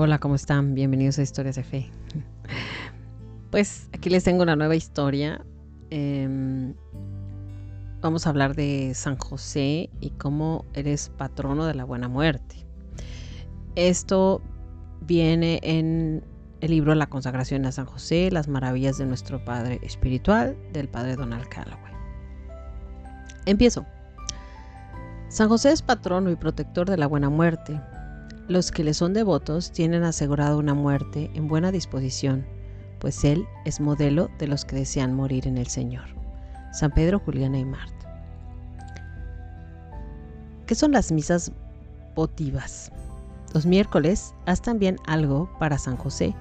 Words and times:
Hola, 0.00 0.20
¿cómo 0.20 0.36
están? 0.36 0.76
Bienvenidos 0.76 1.18
a 1.18 1.22
Historias 1.22 1.56
de 1.56 1.64
Fe. 1.64 1.90
Pues 3.50 3.88
aquí 3.92 4.10
les 4.10 4.22
tengo 4.22 4.44
una 4.44 4.54
nueva 4.54 4.76
historia. 4.76 5.44
Em, 5.90 6.72
vamos 8.00 8.24
a 8.24 8.30
hablar 8.30 8.54
de 8.54 8.92
San 8.94 9.16
José 9.16 9.90
y 9.98 10.10
cómo 10.10 10.64
eres 10.74 11.08
patrono 11.08 11.66
de 11.66 11.74
la 11.74 11.82
buena 11.82 12.06
muerte. 12.06 12.64
Esto 13.74 14.40
viene 15.00 15.58
en 15.64 16.22
el 16.60 16.70
libro 16.70 16.94
La 16.94 17.08
consagración 17.08 17.66
a 17.66 17.72
San 17.72 17.86
José, 17.86 18.30
las 18.30 18.46
maravillas 18.46 18.98
de 18.98 19.06
nuestro 19.06 19.44
Padre 19.44 19.80
Espiritual, 19.82 20.56
del 20.72 20.88
Padre 20.88 21.16
Donald 21.16 21.48
Calloway. 21.48 21.92
Empiezo. 23.46 23.84
San 25.28 25.48
José 25.48 25.72
es 25.72 25.82
patrono 25.82 26.30
y 26.30 26.36
protector 26.36 26.88
de 26.88 26.98
la 26.98 27.08
buena 27.08 27.30
muerte. 27.30 27.80
Los 28.48 28.70
que 28.72 28.82
le 28.82 28.94
son 28.94 29.12
devotos 29.12 29.70
tienen 29.72 30.04
asegurado 30.04 30.58
una 30.58 30.72
muerte 30.72 31.30
en 31.34 31.48
buena 31.48 31.70
disposición, 31.70 32.46
pues 32.98 33.22
Él 33.22 33.46
es 33.66 33.78
modelo 33.78 34.30
de 34.38 34.48
los 34.48 34.64
que 34.64 34.76
desean 34.76 35.14
morir 35.14 35.46
en 35.46 35.58
el 35.58 35.66
Señor. 35.66 36.06
San 36.72 36.90
Pedro, 36.90 37.18
Juliana 37.18 37.58
y 37.58 37.66
Marta. 37.66 37.94
¿Qué 40.64 40.74
son 40.74 40.92
las 40.92 41.12
misas 41.12 41.52
votivas? 42.14 42.90
Los 43.52 43.66
miércoles 43.66 44.34
haz 44.46 44.62
también 44.62 44.96
algo 45.06 45.50
para 45.58 45.76
San 45.76 45.98
José, 45.98 46.34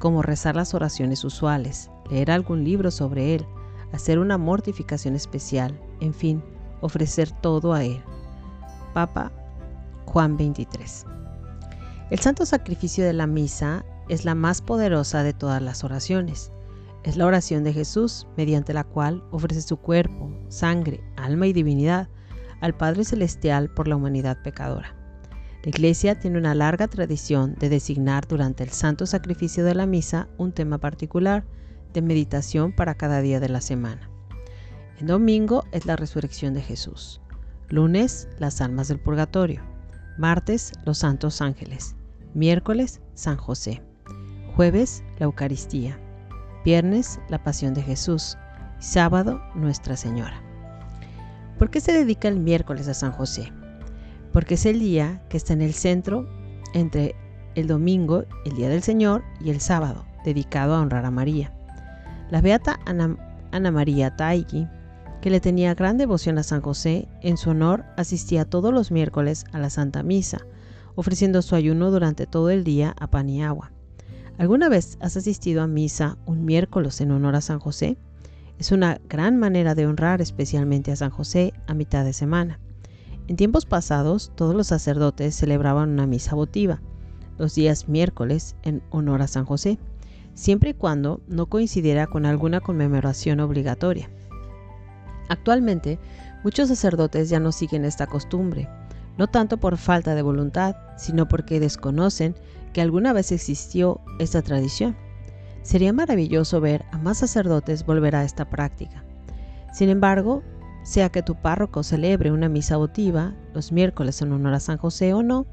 como 0.00 0.22
rezar 0.22 0.56
las 0.56 0.74
oraciones 0.74 1.22
usuales, 1.22 1.92
leer 2.10 2.32
algún 2.32 2.64
libro 2.64 2.90
sobre 2.90 3.36
él, 3.36 3.46
hacer 3.92 4.18
una 4.18 4.36
mortificación 4.36 5.14
especial, 5.14 5.78
en 6.00 6.12
fin, 6.12 6.42
ofrecer 6.80 7.30
todo 7.40 7.72
a 7.72 7.84
él. 7.84 8.02
Papa 8.94 9.30
Juan 10.06 10.36
23. 10.36 11.06
El 12.12 12.18
santo 12.18 12.44
sacrificio 12.44 13.06
de 13.06 13.14
la 13.14 13.26
misa 13.26 13.86
es 14.10 14.26
la 14.26 14.34
más 14.34 14.60
poderosa 14.60 15.22
de 15.22 15.32
todas 15.32 15.62
las 15.62 15.82
oraciones. 15.82 16.52
Es 17.04 17.16
la 17.16 17.24
oración 17.24 17.64
de 17.64 17.72
Jesús, 17.72 18.26
mediante 18.36 18.74
la 18.74 18.84
cual 18.84 19.24
ofrece 19.30 19.62
su 19.62 19.78
cuerpo, 19.78 20.30
sangre, 20.48 21.02
alma 21.16 21.46
y 21.46 21.54
divinidad 21.54 22.10
al 22.60 22.76
Padre 22.76 23.06
Celestial 23.06 23.70
por 23.70 23.88
la 23.88 23.96
humanidad 23.96 24.42
pecadora. 24.42 24.94
La 25.62 25.70
Iglesia 25.70 26.20
tiene 26.20 26.36
una 26.36 26.54
larga 26.54 26.86
tradición 26.86 27.54
de 27.54 27.70
designar 27.70 28.28
durante 28.28 28.62
el 28.62 28.72
santo 28.72 29.06
sacrificio 29.06 29.64
de 29.64 29.74
la 29.74 29.86
misa 29.86 30.28
un 30.36 30.52
tema 30.52 30.76
particular 30.76 31.46
de 31.94 32.02
meditación 32.02 32.76
para 32.76 32.94
cada 32.94 33.22
día 33.22 33.40
de 33.40 33.48
la 33.48 33.62
semana. 33.62 34.10
El 35.00 35.06
domingo 35.06 35.64
es 35.72 35.86
la 35.86 35.96
resurrección 35.96 36.52
de 36.52 36.60
Jesús. 36.60 37.22
Lunes, 37.70 38.28
las 38.38 38.60
almas 38.60 38.88
del 38.88 39.00
purgatorio. 39.00 39.62
Martes, 40.18 40.72
los 40.84 40.98
santos 40.98 41.40
ángeles. 41.40 41.96
Miércoles, 42.34 43.02
San 43.14 43.36
José. 43.36 43.82
Jueves, 44.56 45.04
la 45.18 45.24
Eucaristía. 45.24 45.98
Viernes, 46.64 47.20
la 47.28 47.42
Pasión 47.42 47.74
de 47.74 47.82
Jesús. 47.82 48.38
Sábado, 48.78 49.42
Nuestra 49.54 49.96
Señora. 49.96 50.42
¿Por 51.58 51.68
qué 51.68 51.80
se 51.80 51.92
dedica 51.92 52.28
el 52.28 52.40
miércoles 52.40 52.88
a 52.88 52.94
San 52.94 53.12
José? 53.12 53.52
Porque 54.32 54.54
es 54.54 54.64
el 54.64 54.80
día 54.80 55.22
que 55.28 55.36
está 55.36 55.52
en 55.52 55.60
el 55.60 55.74
centro 55.74 56.26
entre 56.72 57.14
el 57.54 57.66
domingo, 57.66 58.24
el 58.46 58.56
Día 58.56 58.70
del 58.70 58.82
Señor, 58.82 59.22
y 59.44 59.50
el 59.50 59.60
sábado, 59.60 60.06
dedicado 60.24 60.74
a 60.74 60.80
honrar 60.80 61.04
a 61.04 61.10
María. 61.10 61.52
La 62.30 62.40
beata 62.40 62.80
Ana, 62.86 63.70
María 63.70 64.16
Taigi, 64.16 64.66
que 65.20 65.28
le 65.28 65.38
tenía 65.38 65.74
gran 65.74 65.98
devoción 65.98 66.38
a 66.38 66.42
San 66.42 66.62
José, 66.62 67.08
en 67.20 67.36
su 67.36 67.50
honor 67.50 67.84
asistía 67.98 68.46
todos 68.46 68.72
los 68.72 68.90
miércoles 68.90 69.44
a 69.52 69.58
la 69.58 69.68
Santa 69.68 70.02
Misa, 70.02 70.40
ofreciendo 70.94 71.42
su 71.42 71.54
ayuno 71.54 71.90
durante 71.90 72.26
todo 72.26 72.50
el 72.50 72.64
día 72.64 72.94
a 72.98 73.08
pan 73.08 73.28
y 73.28 73.42
agua. 73.42 73.72
¿Alguna 74.38 74.68
vez 74.68 74.96
has 75.00 75.16
asistido 75.16 75.62
a 75.62 75.66
misa 75.66 76.16
un 76.26 76.44
miércoles 76.44 77.00
en 77.00 77.10
honor 77.10 77.36
a 77.36 77.40
San 77.40 77.58
José? 77.58 77.98
Es 78.58 78.72
una 78.72 79.00
gran 79.08 79.38
manera 79.38 79.74
de 79.74 79.86
honrar 79.86 80.20
especialmente 80.20 80.92
a 80.92 80.96
San 80.96 81.10
José 81.10 81.52
a 81.66 81.74
mitad 81.74 82.04
de 82.04 82.12
semana. 82.12 82.58
En 83.28 83.36
tiempos 83.36 83.66
pasados, 83.66 84.32
todos 84.34 84.54
los 84.54 84.68
sacerdotes 84.68 85.34
celebraban 85.34 85.90
una 85.90 86.06
misa 86.06 86.34
votiva, 86.34 86.80
los 87.38 87.54
días 87.54 87.88
miércoles 87.88 88.56
en 88.62 88.82
honor 88.90 89.22
a 89.22 89.28
San 89.28 89.44
José, 89.44 89.78
siempre 90.34 90.70
y 90.70 90.74
cuando 90.74 91.20
no 91.28 91.46
coincidiera 91.46 92.06
con 92.06 92.26
alguna 92.26 92.60
conmemoración 92.60 93.40
obligatoria. 93.40 94.10
Actualmente, 95.28 95.98
muchos 96.44 96.68
sacerdotes 96.68 97.28
ya 97.30 97.40
no 97.40 97.52
siguen 97.52 97.84
esta 97.84 98.06
costumbre, 98.06 98.68
no 99.18 99.26
tanto 99.28 99.58
por 99.58 99.76
falta 99.76 100.14
de 100.14 100.22
voluntad, 100.22 100.76
sino 100.96 101.28
porque 101.28 101.60
desconocen 101.60 102.34
que 102.72 102.80
alguna 102.80 103.12
vez 103.12 103.32
existió 103.32 104.00
esta 104.18 104.42
tradición. 104.42 104.96
Sería 105.62 105.92
maravilloso 105.92 106.60
ver 106.60 106.84
a 106.90 106.98
más 106.98 107.18
sacerdotes 107.18 107.84
volver 107.86 108.16
a 108.16 108.24
esta 108.24 108.48
práctica. 108.48 109.04
Sin 109.72 109.88
embargo, 109.88 110.42
sea 110.82 111.10
que 111.10 111.22
tu 111.22 111.36
párroco 111.36 111.82
celebre 111.82 112.32
una 112.32 112.48
misa 112.48 112.76
votiva 112.76 113.34
los 113.54 113.70
miércoles 113.70 114.20
en 114.22 114.32
honor 114.32 114.54
a 114.54 114.60
San 114.60 114.78
José 114.78 115.14
o 115.14 115.22
no, 115.22 115.46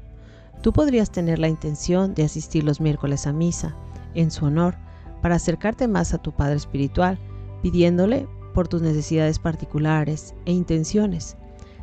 tú 0.62 0.72
podrías 0.72 1.10
tener 1.10 1.38
la 1.38 1.48
intención 1.48 2.14
de 2.14 2.24
asistir 2.24 2.64
los 2.64 2.80
miércoles 2.80 3.26
a 3.26 3.32
misa 3.32 3.76
en 4.14 4.30
su 4.30 4.46
honor 4.46 4.76
para 5.22 5.36
acercarte 5.36 5.86
más 5.86 6.14
a 6.14 6.18
tu 6.18 6.32
Padre 6.32 6.56
Espiritual, 6.56 7.18
pidiéndole 7.62 8.26
por 8.54 8.66
tus 8.68 8.82
necesidades 8.82 9.38
particulares 9.38 10.34
e 10.46 10.52
intenciones. 10.52 11.36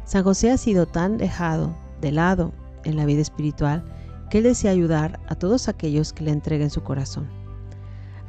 San 0.08 0.24
José 0.24 0.52
ha 0.52 0.58
sido 0.58 0.86
tan 0.86 1.18
dejado 1.18 1.76
de 2.00 2.14
lado 2.14 2.54
en 2.86 2.96
la 2.96 3.06
vida 3.06 3.20
espiritual 3.20 3.84
que 4.30 4.38
él 4.38 4.46
desea 4.46 4.72
ayudar 4.72 5.20
a 5.28 5.36
todos 5.36 5.68
aquellos 5.68 6.14
que 6.14 6.24
le 6.24 6.32
entreguen 6.32 6.70
su 6.70 6.82
corazón. 6.82 7.28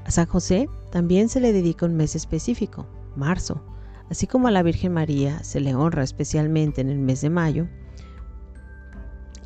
A 0.05 0.11
San 0.11 0.27
José 0.27 0.69
también 0.91 1.29
se 1.29 1.39
le 1.39 1.53
dedica 1.53 1.87
un 1.87 1.95
mes 1.95 2.17
específico, 2.17 2.89
marzo, 3.15 3.63
así 4.11 4.27
como 4.27 4.49
a 4.49 4.51
la 4.51 4.65
Virgen 4.65 4.93
María 4.93 5.45
se 5.45 5.61
le 5.61 5.77
honra 5.77 6.03
especialmente 6.03 6.81
en 6.81 6.91
el 6.91 6.99
mes 6.99 7.21
de 7.21 7.31
mayo, 7.31 7.69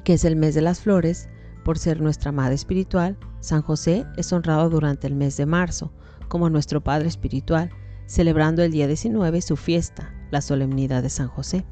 que 0.03 0.15
es 0.15 0.25
el 0.25 0.37
mes 0.37 0.55
de 0.55 0.63
las 0.63 0.81
flores, 0.81 1.29
por 1.67 1.77
ser 1.77 2.01
nuestra 2.01 2.33
madre 2.33 2.55
espiritual, 2.55 3.19
San 3.41 3.61
José 3.61 4.07
es 4.17 4.33
honrado 4.33 4.71
durante 4.71 5.07
el 5.07 5.15
mes 5.17 5.37
de 5.37 5.45
marzo, 5.45 5.93
como 6.29 6.49
nuestro 6.49 6.83
Padre 6.83 7.09
espiritual, 7.09 7.69
celebrando 8.07 8.63
el 8.63 8.73
día 8.73 8.87
19 8.87 9.43
su 9.43 9.57
fiesta, 9.57 10.15
la 10.31 10.41
solemnidad 10.41 11.03
de 11.03 11.11
San 11.11 11.29
José. 11.29 11.67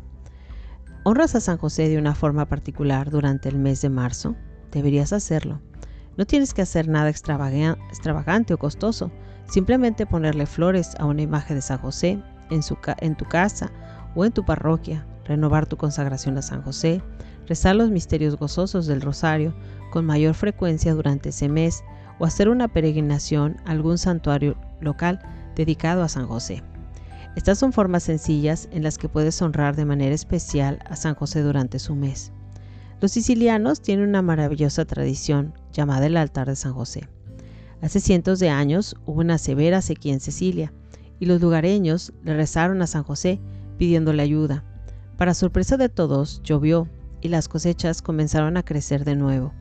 ¿Honras 1.03 1.35
a 1.35 1.41
San 1.41 1.57
José 1.57 1.89
de 1.89 1.97
una 1.97 2.15
forma 2.15 2.45
particular 2.47 3.09
durante 3.09 3.49
el 3.49 3.57
mes 3.57 3.81
de 3.81 3.89
marzo? 3.89 4.37
Deberías 4.71 5.15
hacerlo. 5.15 5.63
No 6.19 6.27
tienes 6.27 6.53
que 6.53 6.61
hacer 6.61 6.89
nada 6.89 7.09
extravagante 7.09 8.53
o 8.53 8.59
costoso, 8.59 9.11
simplemente 9.49 10.05
ponerle 10.05 10.45
flores 10.45 10.95
a 10.99 11.07
una 11.07 11.23
imagen 11.23 11.57
de 11.57 11.63
San 11.63 11.79
José 11.79 12.23
en, 12.51 12.61
en 12.99 13.17
tu 13.17 13.25
casa 13.25 13.73
o 14.15 14.27
en 14.27 14.33
tu 14.33 14.45
parroquia, 14.45 15.07
renovar 15.25 15.67
tu 15.67 15.79
consagración 15.79 16.37
a 16.37 16.43
San 16.43 16.61
José, 16.61 17.01
rezar 17.47 17.77
los 17.77 17.91
misterios 17.91 18.37
gozosos 18.37 18.87
del 18.87 19.01
rosario 19.01 19.55
con 19.91 20.05
mayor 20.05 20.35
frecuencia 20.35 20.93
durante 20.93 21.31
ese 21.31 21.49
mes 21.49 21.83
o 22.19 22.27
hacer 22.27 22.51
una 22.51 22.69
peregrinación 22.69 23.57
a 23.65 23.71
algún 23.71 23.97
santuario 23.97 24.59
local 24.83 25.19
dedicado 25.57 26.03
a 26.03 26.11
San 26.11 26.27
José. 26.27 26.63
Estas 27.37 27.59
son 27.59 27.73
formas 27.73 28.03
sencillas 28.03 28.69
en 28.73 28.83
las 28.83 28.99
que 28.99 29.09
puedes 29.09 29.41
honrar 29.41 29.77
de 29.77 29.85
manera 29.85 30.15
especial 30.15 30.81
a 30.85 30.97
San 30.97 31.15
José 31.15 31.43
durante 31.43 31.79
su 31.79 31.95
mes. 31.95 32.33
Los 33.01 33.13
sicilianos 33.13 33.81
tienen 33.81 34.09
una 34.09 34.21
maravillosa 34.21 34.85
tradición 34.85 35.55
llamada 35.73 36.07
el 36.07 36.17
altar 36.17 36.49
de 36.49 36.57
San 36.57 36.75
José. 36.75 37.09
Hace 37.83 38.01
cientos 38.01 38.41
de 38.41 38.51
años 38.51 38.97
hubo 39.07 39.21
una 39.21 39.39
severa 39.39 39.81
sequía 39.81 40.13
en 40.13 40.21
Sicilia 40.21 40.73
y 41.21 41.27
los 41.27 41.41
lugareños 41.41 42.13
le 42.25 42.35
rezaron 42.35 42.83
a 42.83 42.87
San 42.87 43.05
José 43.05 43.41
pidiéndole 43.79 44.23
ayuda. 44.23 44.65
Para 45.17 45.33
sorpresa 45.33 45.77
de 45.77 45.89
todos, 45.89 46.43
llovió 46.43 46.89
y 47.21 47.29
las 47.29 47.49
cosechas 47.49 48.03
comenzaron 48.03 48.57
a 48.57 48.65
crecer 48.65 49.05
de 49.05 49.15
nuevo. 49.15 49.55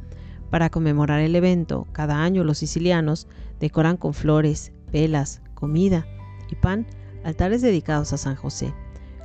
Para 0.49 0.69
conmemorar 0.69 1.21
el 1.21 1.35
evento, 1.35 1.87
cada 1.91 2.23
año 2.23 2.43
los 2.43 2.57
sicilianos 2.57 3.27
decoran 3.59 3.95
con 3.95 4.13
flores, 4.13 4.73
velas, 4.91 5.41
comida 5.53 6.07
y 6.49 6.55
pan 6.55 6.87
altares 7.23 7.61
dedicados 7.61 8.13
a 8.13 8.17
San 8.17 8.35
José, 8.35 8.73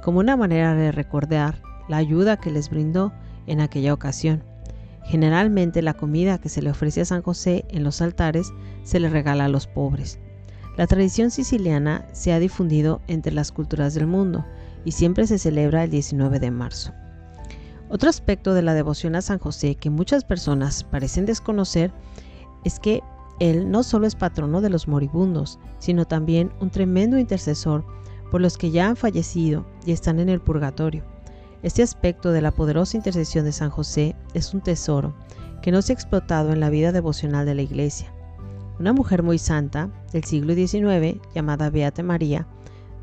como 0.03 0.21
una 0.21 0.37
manera 0.37 0.75
de 0.75 0.93
recordar 0.93 1.63
la 1.89 1.97
ayuda 1.99 2.39
que 2.39 2.51
les 2.51 2.71
brindó 2.71 3.13
en 3.47 3.61
aquella 3.61 3.95
ocasión. 3.95 4.43
Generalmente 5.05 5.83
la 5.83 5.95
comida 5.95 6.39
que 6.39 6.49
se 6.49 6.63
le 6.63 6.71
ofrece 6.71 7.03
a 7.03 7.05
San 7.05 7.23
José 7.23 7.65
en 7.69 7.85
los 7.85 8.01
altares 8.01 8.53
se 8.85 9.01
le 9.01 9.11
regala 9.11 9.45
a 9.45 9.49
los 9.49 9.67
pobres. 9.67 10.19
La 10.77 10.87
tradición 10.87 11.31
siciliana 11.31 12.09
se 12.13 12.33
ha 12.33 12.41
difundido 12.41 13.01
entre 13.07 13.33
las 13.33 13.53
culturas 13.53 13.95
del 13.95 14.07
mundo 14.07 14.45
y 14.85 14.93
siempre 14.93 15.27
se 15.27 15.39
celebra 15.39 15.85
el 15.85 15.91
19 15.91 16.41
de 16.41 16.51
marzo. 16.51 16.93
Otro 17.89 18.09
aspecto 18.09 18.55
de 18.55 18.63
la 18.63 18.75
devoción 18.75 19.15
a 19.15 19.23
San 19.23 19.39
José 19.39 19.77
que 19.77 19.91
muchas 19.91 20.25
personas 20.25 20.85
parecen 20.85 21.27
desconocer 21.27 21.93
es 22.65 22.81
que 22.81 23.03
él 23.41 23.71
no 23.71 23.83
solo 23.83 24.07
es 24.07 24.15
patrono 24.15 24.61
de 24.61 24.71
los 24.71 24.89
moribundos, 24.89 25.59
sino 25.79 26.05
también 26.05 26.53
un 26.61 26.71
tremendo 26.71 27.19
intercesor 27.19 27.85
por 28.31 28.41
los 28.41 28.57
que 28.57 28.71
ya 28.71 28.89
han 28.89 28.97
fallecido 28.97 29.65
y 29.87 29.93
están 29.93 30.21
en 30.21 30.29
el 30.29 30.41
purgatorio. 30.41 31.05
Este 31.63 31.83
aspecto 31.83 32.31
de 32.31 32.43
la 32.43 32.51
poderosa 32.51 32.97
intercesión 32.97 33.45
de 33.45 33.53
San 33.53 33.71
José 33.71 34.15
es 34.35 34.53
un 34.55 34.61
tesoro 34.61 35.15
que 35.63 35.73
no 35.73 35.81
se 35.83 35.93
ha 35.93 35.95
explotado 35.95 36.53
en 36.53 36.61
la 36.61 36.69
vida 36.69 36.93
devocional 36.93 37.47
de 37.47 37.55
la 37.55 37.63
Iglesia. 37.63 38.13
Una 38.79 38.93
mujer 38.93 39.23
muy 39.23 39.39
santa 39.39 39.89
del 40.13 40.25
siglo 40.25 40.55
XIX, 40.55 41.21
llamada 41.35 41.71
Beata 41.71 42.03
María 42.03 42.47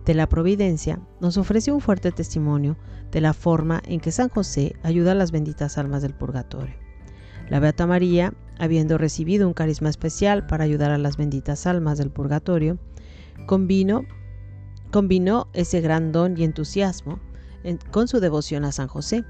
de 0.05 0.13
la 0.13 0.27
Providencia, 0.27 0.99
nos 1.19 1.37
ofrece 1.37 1.71
un 1.71 1.81
fuerte 1.81 2.11
testimonio 2.11 2.77
de 3.11 3.21
la 3.21 3.33
forma 3.33 3.81
en 3.85 3.99
que 3.99 4.11
San 4.11 4.29
José 4.29 4.75
ayuda 4.83 5.13
a 5.13 5.15
las 5.15 5.31
benditas 5.31 5.77
almas 5.77 6.01
del 6.01 6.13
purgatorio. 6.13 6.75
La 7.49 7.59
Beata 7.59 7.87
María, 7.87 8.33
habiendo 8.61 8.99
recibido 8.99 9.47
un 9.47 9.55
carisma 9.55 9.89
especial 9.89 10.45
para 10.45 10.63
ayudar 10.63 10.91
a 10.91 10.99
las 10.99 11.17
benditas 11.17 11.65
almas 11.65 11.97
del 11.97 12.11
purgatorio, 12.11 12.77
combinó, 13.47 14.05
ese 15.53 15.81
gran 15.81 16.11
don 16.11 16.37
y 16.37 16.43
entusiasmo 16.43 17.19
con 17.89 18.07
su 18.07 18.19
devoción 18.19 18.63
a 18.63 18.71
San 18.71 18.87
José, 18.87 19.25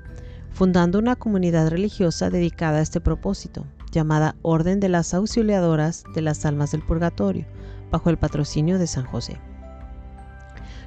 fundando 0.52 1.00
una 1.00 1.16
comunidad 1.16 1.70
religiosa 1.70 2.30
dedicada 2.30 2.80
a 2.80 2.82
este 2.82 3.00
propósito, 3.00 3.66
llamada 3.94 4.36
Orden 4.42 4.82
de 4.82 4.90
las 4.90 5.14
Auxiliadoras 5.14 6.04
de 6.14 6.22
las 6.22 6.46
Almas 6.46 6.72
del 6.72 6.82
Purgatorio, 6.82 7.46
bajo 7.90 8.10
el 8.10 8.18
patrocinio 8.18 8.80
de 8.80 8.88
San 8.88 9.06
José. 9.06 9.40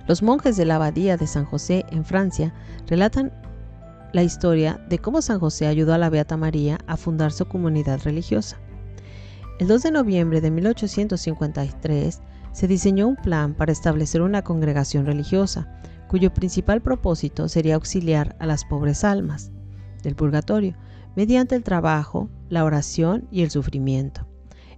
Los 0.06 0.22
monjes 0.22 0.58
de 0.58 0.66
la 0.66 0.74
abadía 0.74 1.16
de 1.16 1.26
San 1.26 1.46
José 1.46 1.86
en 1.90 2.04
Francia 2.04 2.52
relatan 2.88 3.32
la 4.14 4.22
historia 4.22 4.80
de 4.88 5.00
cómo 5.00 5.20
San 5.20 5.40
José 5.40 5.66
ayudó 5.66 5.92
a 5.92 5.98
la 5.98 6.08
Beata 6.08 6.36
María 6.36 6.78
a 6.86 6.96
fundar 6.96 7.32
su 7.32 7.46
comunidad 7.46 8.00
religiosa. 8.04 8.60
El 9.58 9.66
2 9.66 9.82
de 9.82 9.90
noviembre 9.90 10.40
de 10.40 10.52
1853 10.52 12.20
se 12.52 12.68
diseñó 12.68 13.08
un 13.08 13.16
plan 13.16 13.54
para 13.54 13.72
establecer 13.72 14.22
una 14.22 14.42
congregación 14.42 15.04
religiosa, 15.04 15.80
cuyo 16.06 16.32
principal 16.32 16.80
propósito 16.80 17.48
sería 17.48 17.74
auxiliar 17.74 18.36
a 18.38 18.46
las 18.46 18.64
pobres 18.64 19.02
almas 19.02 19.50
del 20.04 20.14
purgatorio 20.14 20.76
mediante 21.16 21.56
el 21.56 21.64
trabajo, 21.64 22.30
la 22.48 22.64
oración 22.64 23.26
y 23.32 23.42
el 23.42 23.50
sufrimiento. 23.50 24.28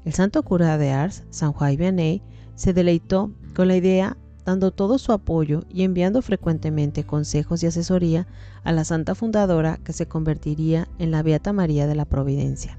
El 0.07 0.15
santo 0.15 0.45
cura 0.45 0.79
de 0.79 0.93
Ars, 0.93 1.25
San 1.29 1.53
Juan 1.53 1.77
Vianney, 1.77 2.23
se 2.55 2.73
deleitó 2.73 3.33
con 3.55 3.69
la 3.69 3.77
idea 3.77 4.17
dando 4.47 4.71
todo 4.71 4.99
su 4.99 5.13
apoyo 5.13 5.65
y 5.69 5.83
enviando 5.83 6.23
frecuentemente 6.23 7.05
consejos 7.05 7.63
y 7.63 7.67
asesoría 7.67 8.29
a 8.63 8.73
la 8.73 8.85
santa 8.85 9.17
fundadora 9.17 9.79
que 9.85 9.93
se 9.93 10.07
convertiría 10.07 10.89
en 10.99 11.11
la 11.11 11.23
Beata 11.23 11.53
María 11.53 11.89
de 11.89 11.97
la 11.97 12.05
Providencia. 12.05 12.79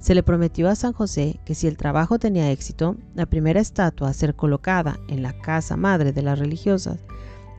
Se 0.00 0.14
le 0.14 0.22
prometió 0.22 0.68
a 0.68 0.74
San 0.74 0.92
José 0.92 1.38
que 1.44 1.54
si 1.54 1.68
el 1.68 1.76
trabajo 1.76 2.18
tenía 2.18 2.50
éxito, 2.50 2.96
la 3.14 3.26
primera 3.26 3.60
estatua 3.60 4.08
a 4.08 4.14
ser 4.14 4.34
colocada 4.34 4.98
en 5.08 5.22
la 5.22 5.32
casa 5.40 5.76
madre 5.76 6.12
de 6.12 6.22
las 6.22 6.38
religiosas 6.38 6.98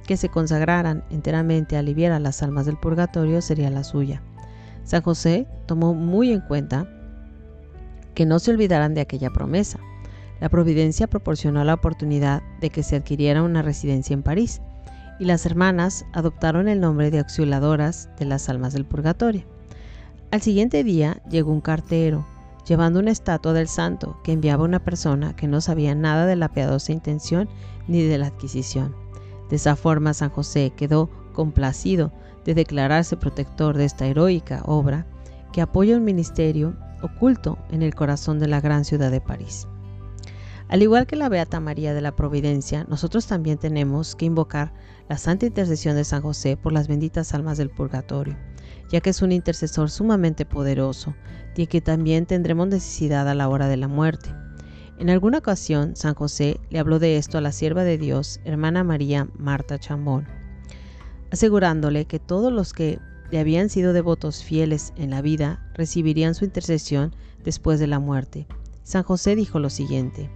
que 0.06 0.18
se 0.18 0.30
consagraran 0.30 1.04
enteramente 1.10 1.76
a 1.76 1.80
aliviar 1.80 2.12
a 2.12 2.20
las 2.20 2.44
almas 2.44 2.66
del 2.66 2.78
purgatorio 2.78 3.42
sería 3.42 3.70
la 3.70 3.84
suya. 3.84 4.22
San 4.84 5.04
José 5.04 5.48
tomó 5.68 5.94
muy 5.94 6.34
en 6.34 6.42
cuenta 6.42 6.88
que 8.14 8.26
no 8.26 8.40
se 8.40 8.52
olvidaran 8.52 8.94
de 8.94 9.02
aquella 9.02 9.30
promesa. 9.30 9.80
La 10.42 10.50
providencia 10.50 11.08
proporcionó 11.08 11.64
la 11.64 11.76
oportunidad 11.76 12.42
de 12.60 12.72
que 12.72 12.82
se 12.82 12.96
adquiriera 12.96 13.44
una 13.44 13.62
residencia 13.62 14.16
en 14.16 14.24
París 14.24 14.60
y 15.20 15.26
las 15.26 15.46
hermanas 15.46 16.04
adoptaron 16.14 16.68
el 16.68 16.82
nombre 16.82 17.12
de 17.12 17.20
auxiliadoras 17.20 18.10
de 18.18 18.26
las 18.26 18.50
almas 18.50 18.74
del 18.74 18.86
purgatorio. 18.86 19.44
Al 20.32 20.42
siguiente 20.42 20.84
día 20.84 21.22
llegó 21.30 21.52
un 21.52 21.62
cartero 21.62 22.26
llevando 22.68 23.00
una 23.00 23.12
estatua 23.12 23.54
del 23.54 23.68
santo 23.68 24.20
que 24.24 24.32
enviaba 24.32 24.64
una 24.64 24.84
persona 24.84 25.36
que 25.36 25.48
no 25.48 25.62
sabía 25.62 25.94
nada 25.94 26.26
de 26.26 26.36
la 26.36 26.50
piadosa 26.50 26.92
intención 26.92 27.48
ni 27.88 28.02
de 28.02 28.18
la 28.18 28.28
adquisición. 28.28 28.96
De 29.52 29.58
esa 29.58 29.76
forma 29.76 30.16
San 30.16 30.32
José 30.32 30.74
quedó 30.76 31.08
complacido 31.34 32.12
de 32.46 32.56
declararse 32.56 33.16
protector 33.16 33.78
de 33.78 33.86
esta 33.86 34.08
heroica 34.08 34.64
obra 34.66 35.06
que 35.54 35.62
apoya 35.62 35.98
un 35.98 36.04
ministerio 36.04 36.76
oculto 37.04 37.60
en 37.70 37.84
el 37.84 37.94
corazón 37.94 38.40
de 38.40 38.48
la 38.48 38.60
gran 38.60 38.86
ciudad 38.86 39.12
de 39.12 39.22
París. 39.22 39.68
Al 40.72 40.82
igual 40.82 41.06
que 41.06 41.18
la 41.18 41.28
Beata 41.28 41.60
María 41.60 41.94
de 41.94 42.00
la 42.00 42.16
Providencia, 42.16 42.86
nosotros 42.88 43.28
también 43.28 43.58
tenemos 43.58 44.16
que 44.16 44.24
invocar 44.24 44.72
la 45.10 45.18
santa 45.18 45.46
intercesión 45.46 45.98
de 45.98 46.06
San 46.06 46.22
José 46.22 46.56
por 46.56 46.72
las 46.72 46.88
benditas 46.88 47.34
almas 47.34 47.58
del 47.58 47.70
purgatorio, 47.70 48.38
ya 48.90 49.02
que 49.02 49.10
es 49.10 49.22
un 49.22 49.34
intercesor 49.34 49.92
sumamente 49.92 50.46
poderoso 50.46 51.14
y 51.58 51.68
que 51.68 51.82
también 51.82 52.26
tendremos 52.26 52.70
necesidad 52.70 53.28
a 53.28 53.36
la 53.36 53.50
hora 53.50 53.68
de 53.68 53.76
la 53.76 53.90
muerte. 53.90 54.34
En 54.98 55.10
alguna 55.10 55.40
ocasión, 55.40 55.98
San 55.98 56.16
José 56.16 56.58
le 56.70 56.80
habló 56.80 57.00
de 57.00 57.18
esto 57.18 57.38
a 57.38 57.42
la 57.42 57.52
sierva 57.52 57.84
de 57.84 57.98
Dios, 57.98 58.40
hermana 58.46 58.86
María 58.86 59.28
Marta 59.38 59.78
Chambón, 59.78 60.26
asegurándole 61.32 62.06
que 62.06 62.20
todos 62.20 62.54
los 62.54 62.72
que 62.72 62.98
le 63.30 63.40
habían 63.40 63.68
sido 63.68 63.92
devotos 63.92 64.42
fieles 64.42 64.94
en 64.96 65.10
la 65.10 65.22
vida 65.22 65.70
recibirían 65.74 66.34
su 66.34 66.46
intercesión 66.46 67.14
después 67.44 67.78
de 67.78 67.88
la 67.88 68.00
muerte. 68.00 68.48
San 68.84 69.04
José 69.04 69.36
dijo 69.36 69.60
lo 69.60 69.70
siguiente, 69.70 70.30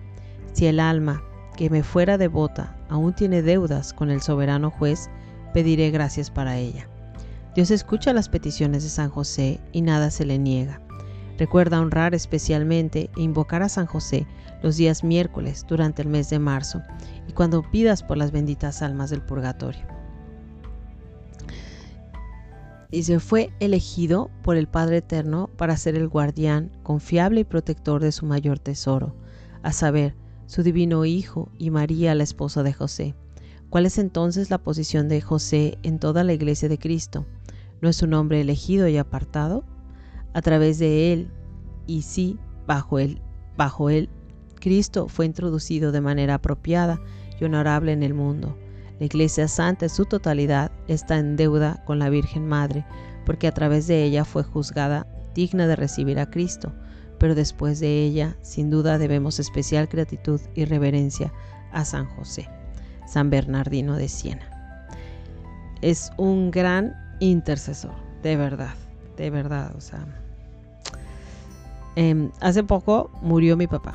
si 0.56 0.68
el 0.68 0.80
alma 0.80 1.22
que 1.58 1.70
me 1.70 1.84
fuera 1.84 2.18
devota 2.18 2.78
aún 2.88 3.14
tiene 3.14 3.42
deudas 3.42 3.94
con 3.94 4.10
el 4.10 4.22
soberano 4.22 4.72
juez, 4.72 5.10
pediré 5.54 5.92
gracias 5.92 6.32
para 6.32 6.58
ella. 6.58 6.88
Dios 7.56 7.72
escucha 7.72 8.14
las 8.14 8.30
peticiones 8.30 8.84
de 8.84 8.90
San 8.90 9.10
José 9.10 9.60
y 9.74 9.82
nada 9.82 10.12
se 10.12 10.26
le 10.26 10.40
niega. 10.40 10.82
Recuerda 11.38 11.82
honrar 11.82 12.16
especialmente 12.16 13.10
e 13.18 13.22
invocar 13.22 13.64
a 13.64 13.70
San 13.70 13.86
José 13.86 14.26
los 14.64 14.78
días 14.78 15.04
miércoles 15.04 15.66
durante 15.68 16.02
el 16.02 16.08
mes 16.08 16.30
de 16.30 16.40
marzo 16.40 16.82
y 17.28 17.34
cuando 17.34 17.62
pidas 17.70 18.02
por 18.02 18.16
las 18.16 18.32
benditas 18.32 18.82
almas 18.82 19.10
del 19.10 19.22
purgatorio 19.22 19.86
y 22.92 23.04
se 23.04 23.20
fue 23.20 23.52
elegido 23.60 24.32
por 24.42 24.56
el 24.56 24.68
Padre 24.68 24.98
Eterno 24.98 25.50
para 25.58 25.76
ser 25.76 25.96
el 25.96 26.08
guardián 26.08 26.72
confiable 26.82 27.42
y 27.42 27.44
protector 27.44 28.02
de 28.02 28.14
su 28.14 28.26
mayor 28.26 28.58
tesoro, 28.58 29.14
a 29.64 29.74
saber, 29.74 30.16
su 30.46 30.64
divino 30.64 31.06
Hijo 31.06 31.50
y 31.58 31.70
María, 31.70 32.16
la 32.16 32.24
esposa 32.24 32.64
de 32.64 32.74
José. 32.74 33.16
¿Cuál 33.70 33.86
es 33.86 33.98
entonces 33.98 34.50
la 34.50 34.58
posición 34.58 35.10
de 35.10 35.22
José 35.22 35.78
en 35.84 36.00
toda 36.00 36.24
la 36.24 36.34
iglesia 36.34 36.70
de 36.70 36.78
Cristo? 36.78 37.26
¿No 37.82 37.90
es 37.90 38.02
un 38.02 38.14
hombre 38.14 38.42
elegido 38.42 38.88
y 38.88 38.98
apartado? 38.98 39.64
A 40.34 40.42
través 40.42 40.80
de 40.80 41.14
él, 41.14 41.32
y 41.88 42.02
sí, 42.04 42.38
bajo 42.68 43.00
él, 43.00 43.22
bajo 43.58 43.90
él, 43.90 44.10
Cristo 44.60 45.08
fue 45.08 45.26
introducido 45.26 45.92
de 45.92 46.02
manera 46.02 46.36
apropiada 46.36 47.02
y 47.40 47.46
honorable 47.46 47.92
en 47.92 48.04
el 48.04 48.14
mundo 48.14 48.58
la 49.00 49.06
Iglesia 49.06 49.48
Santa 49.48 49.86
en 49.86 49.90
su 49.90 50.06
totalidad 50.06 50.72
está 50.88 51.18
en 51.18 51.36
deuda 51.36 51.84
con 51.86 52.00
la 52.00 52.10
Virgen 52.10 52.48
Madre, 52.48 52.86
porque 53.26 53.48
a 53.48 53.54
través 53.54 53.88
de 53.88 54.04
ella 54.04 54.24
fue 54.24 54.44
juzgada 54.44 55.06
digna 55.34 55.68
de 55.68 55.76
recibir 55.76 56.18
a 56.18 56.30
Cristo, 56.30 56.74
pero 57.18 57.36
después 57.36 57.80
de 57.80 58.04
ella, 58.04 58.36
sin 58.42 58.70
duda, 58.70 58.98
debemos 58.98 59.40
especial 59.40 59.88
gratitud 59.88 60.40
y 60.54 60.66
reverencia 60.66 61.32
a 61.72 61.86
San 61.86 62.06
José, 62.06 62.50
San 63.08 63.30
Bernardino 63.30 63.96
de 63.96 64.08
Siena. 64.08 64.50
Es 65.82 66.12
un 66.18 66.52
gran 66.52 66.96
intercesor, 67.20 67.96
de 68.24 68.36
verdad, 68.38 68.74
de 69.18 69.30
verdad, 69.30 69.76
o 69.76 69.82
sea. 69.82 70.06
Em, 71.96 72.32
hace 72.42 72.64
poco 72.64 73.10
murió 73.22 73.56
mi 73.56 73.68
papá, 73.68 73.94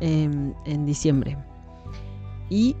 em, 0.00 0.52
en 0.66 0.84
diciembre. 0.84 1.38
Y 2.50 2.76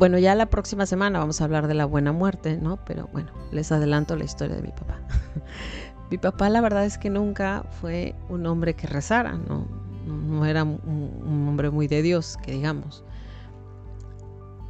bueno, 0.00 0.18
ya 0.18 0.34
la 0.34 0.46
próxima 0.46 0.86
semana 0.86 1.18
vamos 1.18 1.42
a 1.42 1.44
hablar 1.44 1.68
de 1.68 1.74
la 1.74 1.84
buena 1.84 2.12
muerte, 2.12 2.56
¿no? 2.56 2.78
Pero 2.86 3.10
bueno, 3.12 3.30
les 3.52 3.70
adelanto 3.70 4.16
la 4.16 4.24
historia 4.24 4.56
de 4.56 4.62
mi 4.62 4.70
papá. 4.70 4.98
mi 6.10 6.18
papá 6.18 6.50
la 6.50 6.60
verdad 6.60 6.84
es 6.84 6.98
que 6.98 7.08
nunca 7.08 7.64
fue 7.80 8.14
un 8.28 8.44
hombre 8.46 8.74
que 8.74 8.86
rezara, 8.86 9.38
¿no? 9.38 10.44
Era 10.44 10.64
un, 10.64 11.46
hombre 11.48 11.70
muy 11.70 11.86
de 11.86 12.02
Dios, 12.02 12.36
que 12.42 12.52
digamos. 12.52 13.04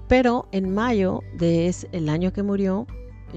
Pero 0.09 0.49
en 0.53 0.75
mayo 0.75 1.21
de 1.39 1.73
año 2.09 2.33
que 2.33 2.43
murió, 2.43 2.87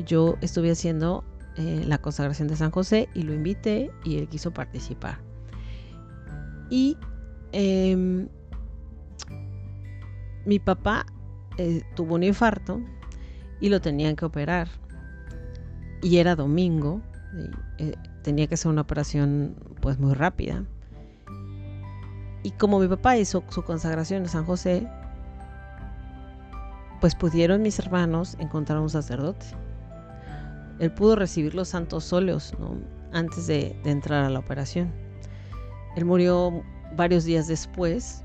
yo 0.06 0.36
estuve 0.42 0.72
haciendo 0.72 1.24
eh, 1.56 1.84
la 1.88 2.00
consagración 2.00 2.48
de 2.48 2.56
San 2.56 2.72
José 2.72 3.08
y 3.14 3.22
lo 3.22 3.34
invité 3.34 3.92
y 4.04 4.18
él 4.18 4.28
quiso 4.28 4.52
participar. 4.52 5.20
Y 6.70 6.98
em, 7.52 8.28
mi 10.46 10.60
papá 10.60 11.06
eh, 11.58 11.84
tuvo 11.96 12.16
un 12.16 12.24
infarto 12.24 12.82
y 13.62 13.70
lo 13.70 13.80
tenían 13.80 14.16
que 14.16 14.26
operar. 14.26 14.68
Y 16.02 16.18
era 16.18 16.36
domingo, 16.36 17.02
eh, 17.78 17.96
tenía 18.22 18.48
que 18.48 18.58
ser 18.58 18.72
una 18.72 18.82
operación 18.82 19.56
pues 19.82 20.00
muy 20.00 20.14
rápida. 20.14 20.64
Y 22.44 22.52
como 22.52 22.80
mi 22.80 22.88
papá 22.88 23.18
hizo 23.18 23.44
su 23.50 23.64
consagración 23.64 24.24
en 24.24 24.30
San 24.30 24.46
José, 24.46 24.88
pues 27.00 27.16
pudieron 27.16 27.62
mis 27.62 27.80
hermanos 27.80 28.36
encontrar 28.40 28.80
un 28.80 28.90
sacerdote. 28.90 29.46
Él 30.80 30.92
pudo 30.94 31.16
recibir 31.16 31.56
los 31.56 31.70
santos 31.70 32.12
óleos 32.12 32.54
antes 33.12 33.48
de, 33.48 33.80
entrar 33.86 34.26
a 34.26 34.30
la 34.30 34.40
operación. 34.40 34.92
Él 35.96 36.06
murió 36.06 36.64
varios 36.96 37.24
días 37.24 37.48
después, 37.48 38.24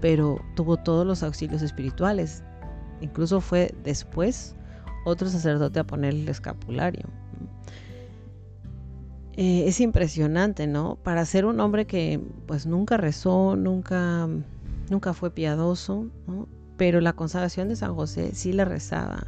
pero 0.00 0.40
tuvo 0.54 0.76
todos 0.76 1.06
los 1.06 1.22
auxilios 1.22 1.62
espirituales. 1.62 2.44
Incluso 3.00 3.40
fue 3.40 3.74
después 3.84 4.54
otro 5.04 5.28
sacerdote 5.28 5.80
a 5.80 5.84
ponerle 5.84 6.22
el 6.22 6.28
escapulario. 6.28 7.06
Eh, 9.40 9.68
es 9.68 9.80
impresionante, 9.80 10.66
¿no? 10.66 10.96
Para 10.96 11.24
ser 11.24 11.44
un 11.46 11.60
hombre 11.60 11.86
que 11.86 12.20
pues 12.46 12.66
nunca 12.66 12.96
rezó, 12.96 13.54
nunca, 13.54 14.28
nunca 14.90 15.14
fue 15.14 15.30
piadoso. 15.30 16.06
Pero 16.76 17.00
la 17.00 17.12
consagración 17.12 17.68
de 17.68 17.76
San 17.76 17.94
José 17.94 18.34
sí 18.34 18.52
le 18.52 18.64
rezaba. 18.64 19.24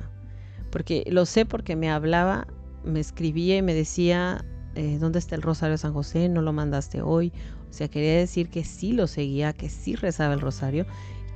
Porque 0.72 1.04
lo 1.08 1.26
sé 1.26 1.46
porque 1.46 1.76
me 1.76 1.92
hablaba, 1.92 2.48
me 2.84 2.98
escribía 2.98 3.56
y 3.56 3.62
me 3.62 3.72
decía, 3.72 4.44
eh, 4.74 4.98
¿dónde 4.98 5.20
está 5.20 5.36
el 5.36 5.42
rosario 5.42 5.74
de 5.74 5.78
San 5.78 5.92
José? 5.92 6.28
No 6.28 6.42
lo 6.42 6.52
mandaste 6.52 7.02
hoy. 7.02 7.32
O 7.70 7.72
sea, 7.72 7.86
quería 7.86 8.16
decir 8.16 8.50
que 8.50 8.64
sí 8.64 8.90
lo 8.90 9.06
seguía, 9.06 9.52
que 9.52 9.68
sí 9.68 9.94
rezaba 9.94 10.34
el 10.34 10.40
rosario, 10.40 10.86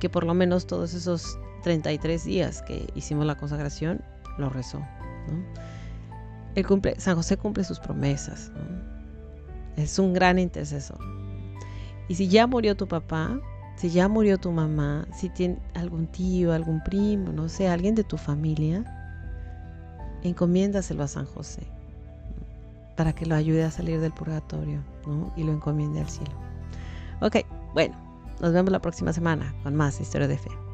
que 0.01 0.09
por 0.09 0.25
lo 0.25 0.33
menos 0.33 0.67
todos 0.67 0.93
esos 0.93 1.39
33 1.63 2.25
días 2.25 2.61
que 2.61 2.87
hicimos 2.93 3.25
la 3.25 3.37
consagración, 3.37 4.01
lo 4.37 4.49
rezó. 4.49 4.79
¿no? 4.79 5.74
San 6.97 7.15
José 7.15 7.37
cumple 7.37 7.63
sus 7.63 7.79
promesas. 7.79 8.51
Es 9.75 9.99
un 9.99 10.13
gran 10.13 10.39
intercesor. 10.39 10.99
Y 12.07 12.15
si 12.15 12.27
ya 12.27 12.47
murió 12.47 12.75
tu 12.75 12.87
papá, 12.87 13.39
si 13.75 13.89
ya 13.89 14.07
murió 14.07 14.37
tu 14.37 14.51
mamá, 14.51 15.07
si 15.13 15.29
tiene 15.29 15.59
algún 15.73 16.07
tío, 16.07 16.53
algún 16.53 16.81
primo, 16.83 17.31
no 17.31 17.49
sé, 17.49 17.67
alguien 17.67 17.95
de 17.95 18.03
tu 18.03 18.17
familia, 18.17 18.85
encomiéndaselo 20.23 21.03
a 21.03 21.07
San 21.07 21.25
José 21.25 21.67
para 22.95 23.13
que 23.13 23.25
lo 23.25 23.35
ayude 23.35 23.63
a 23.63 23.71
salir 23.71 23.99
del 23.99 24.13
purgatorio 24.13 24.81
y 25.35 25.43
lo 25.43 25.51
encomiende 25.51 25.99
al 25.99 26.09
cielo. 26.09 26.33
Ok, 27.21 27.37
bueno, 27.73 27.95
nos 28.41 28.53
vemos 28.53 28.71
la 28.71 28.79
próxima 28.79 29.11
semana 29.11 29.53
con 29.63 29.75
más 29.75 29.99
historia 29.99 30.27
de 30.27 30.37
fe. 30.37 30.64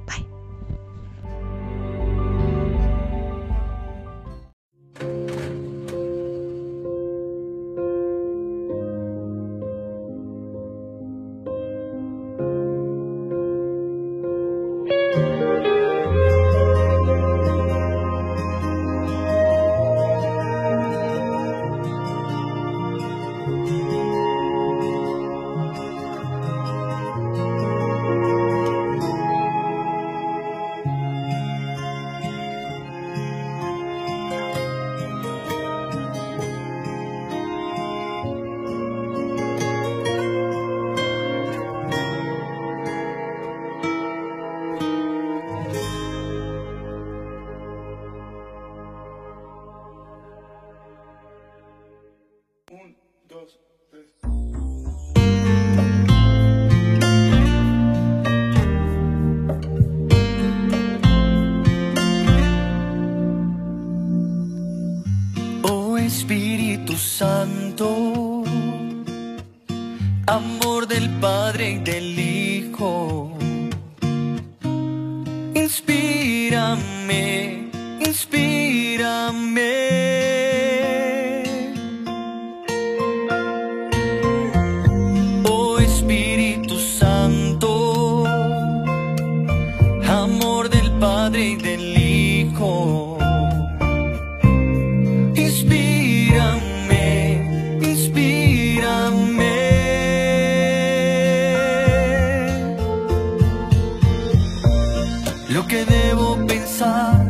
lo 105.52 105.68
que 105.68 105.84
debo 105.86 106.38
pensar. 106.48 107.21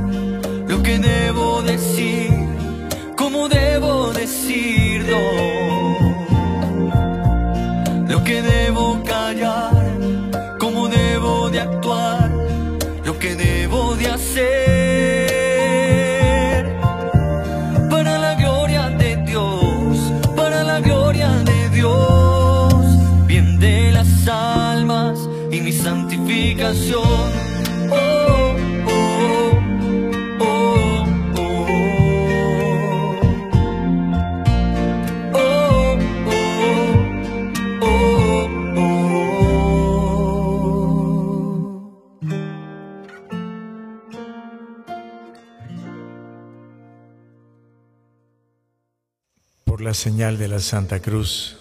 Señal 49.94 50.38
de 50.38 50.48
la 50.48 50.60
Santa 50.60 51.02
Cruz 51.02 51.58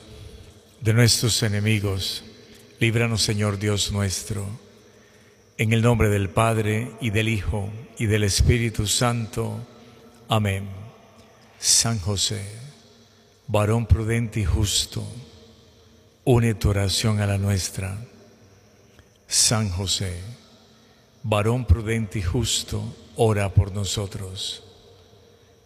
de 0.80 0.94
nuestros 0.94 1.42
enemigos, 1.42 2.24
líbranos 2.78 3.22
Señor 3.22 3.58
Dios 3.58 3.92
nuestro, 3.92 4.46
en 5.58 5.72
el 5.72 5.82
nombre 5.82 6.08
del 6.08 6.30
Padre 6.30 6.92
y 7.00 7.10
del 7.10 7.28
Hijo 7.28 7.70
y 7.98 8.06
del 8.06 8.24
Espíritu 8.24 8.86
Santo. 8.86 9.58
Amén. 10.28 10.68
San 11.58 11.98
José, 11.98 12.42
varón 13.46 13.86
prudente 13.86 14.40
y 14.40 14.44
justo, 14.44 15.06
une 16.24 16.54
tu 16.54 16.70
oración 16.70 17.20
a 17.20 17.26
la 17.26 17.36
nuestra. 17.36 17.98
San 19.26 19.68
José, 19.68 20.20
varón 21.22 21.66
prudente 21.66 22.20
y 22.20 22.22
justo, 22.22 22.82
ora 23.16 23.52
por 23.52 23.72
nosotros. 23.72 24.64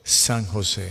San 0.02 0.44
José, 0.46 0.90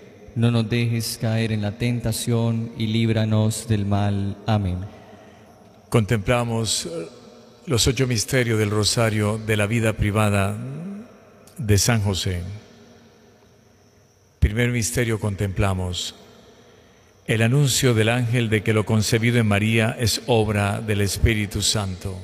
no 0.35 0.51
nos 0.51 0.69
dejes 0.69 1.17
caer 1.19 1.51
en 1.51 1.61
la 1.61 1.77
tentación 1.77 2.71
y 2.77 2.87
líbranos 2.87 3.67
del 3.67 3.85
mal. 3.85 4.37
Amén. 4.45 4.77
Contemplamos 5.89 6.85
eh, 6.85 7.07
los 7.65 7.87
ocho 7.87 8.07
misterios 8.07 8.57
del 8.59 8.69
rosario 8.69 9.37
de 9.37 9.57
la 9.57 9.67
vida 9.67 9.93
privada 9.93 10.57
de 11.57 11.77
San 11.77 12.01
José. 12.01 12.41
Primer 14.39 14.71
misterio 14.71 15.19
contemplamos 15.19 16.15
el 17.27 17.43
anuncio 17.43 17.93
del 17.93 18.09
ángel 18.09 18.49
de 18.49 18.63
que 18.63 18.73
lo 18.73 18.85
concebido 18.85 19.37
en 19.39 19.47
María 19.47 19.95
es 19.99 20.21
obra 20.25 20.81
del 20.81 21.01
Espíritu 21.01 21.61
Santo. 21.61 22.17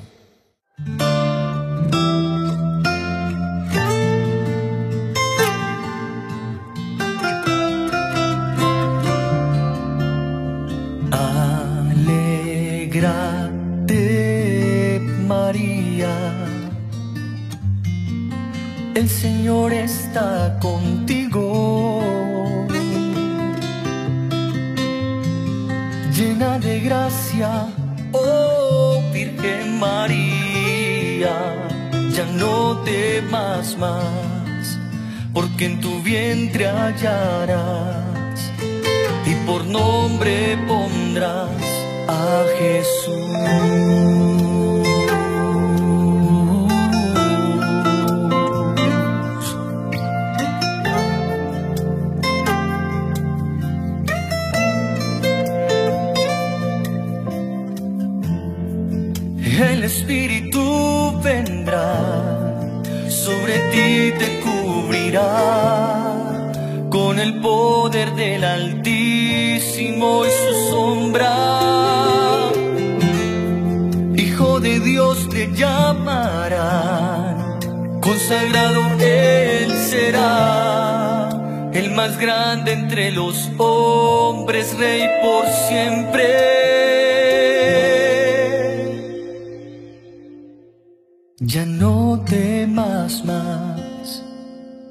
El 18.98 19.08
Señor 19.08 19.72
está 19.72 20.58
contigo. 20.60 22.02
Llena 26.12 26.58
de 26.58 26.80
gracia, 26.80 27.68
oh 28.10 29.00
Virgen 29.12 29.78
María, 29.78 31.36
ya 32.10 32.26
no 32.42 32.78
temas 32.78 33.78
más, 33.78 34.80
porque 35.32 35.66
en 35.66 35.80
tu 35.80 36.02
vientre 36.02 36.66
hallarás 36.66 38.50
y 39.24 39.34
por 39.46 39.64
nombre 39.64 40.58
pondrás 40.66 41.62
a 42.08 42.44
Jesús. 42.58 44.57
Con 66.90 67.18
el 67.18 67.40
poder 67.40 68.14
del 68.14 68.44
Altísimo 68.44 70.24
y 70.24 70.28
su 70.28 70.70
sombra. 70.70 71.34
Hijo 74.16 74.60
de 74.60 74.80
Dios 74.80 75.28
te 75.28 75.52
llamarán, 75.52 77.36
consagrado 78.00 78.82
Él 79.00 79.72
será, 79.90 81.28
el 81.72 81.90
más 81.92 82.18
grande 82.18 82.72
entre 82.72 83.10
los 83.10 83.48
hombres, 83.58 84.76
Rey 84.78 85.02
por 85.22 85.46
siempre. 85.68 86.68
Ya 91.40 91.64
no 91.64 92.24
temas 92.28 93.24
más, 93.24 93.67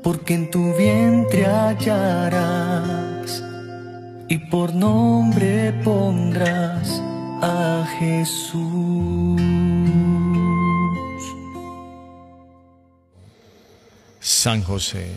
porque 0.07 0.35
en 0.35 0.49
tu 0.49 0.73
vientre 0.73 1.45
hallarás 1.45 3.43
y 4.29 4.37
por 4.37 4.73
nombre 4.73 5.73
pondrás 5.83 7.01
a 7.41 7.85
Jesús. 7.99 9.41
San 14.21 14.63
José, 14.63 15.07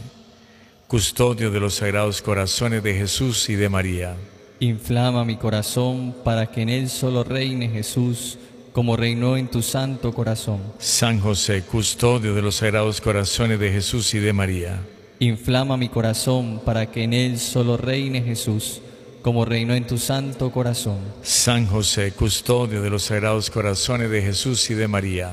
custodio 0.88 1.52
de 1.52 1.60
los 1.60 1.76
sagrados 1.76 2.20
corazones 2.20 2.82
de 2.82 2.92
Jesús 2.92 3.48
y 3.48 3.54
de 3.54 3.68
María. 3.68 4.16
Inflama 4.58 5.24
mi 5.24 5.36
corazón 5.36 6.16
para 6.24 6.46
que 6.46 6.62
en 6.62 6.68
él 6.68 6.88
solo 6.88 7.22
reine 7.22 7.68
Jesús 7.68 8.40
como 8.80 8.96
reinó 8.96 9.36
en 9.36 9.48
tu 9.48 9.60
santo 9.60 10.14
corazón. 10.14 10.58
San 10.78 11.20
José, 11.20 11.64
custodio 11.64 12.34
de 12.34 12.40
los 12.40 12.54
sagrados 12.54 13.02
corazones 13.02 13.60
de 13.60 13.70
Jesús 13.70 14.14
y 14.14 14.20
de 14.20 14.32
María. 14.32 14.80
Inflama 15.18 15.76
mi 15.76 15.90
corazón 15.90 16.62
para 16.64 16.90
que 16.90 17.02
en 17.02 17.12
él 17.12 17.38
solo 17.38 17.76
reine 17.76 18.22
Jesús, 18.22 18.80
como 19.20 19.44
reinó 19.44 19.74
en 19.74 19.86
tu 19.86 19.98
santo 19.98 20.50
corazón. 20.50 20.96
San 21.20 21.66
José, 21.66 22.12
custodio 22.12 22.80
de 22.80 22.88
los 22.88 23.02
sagrados 23.02 23.50
corazones 23.50 24.10
de 24.10 24.22
Jesús 24.22 24.70
y 24.70 24.72
de 24.72 24.88
María. 24.88 25.32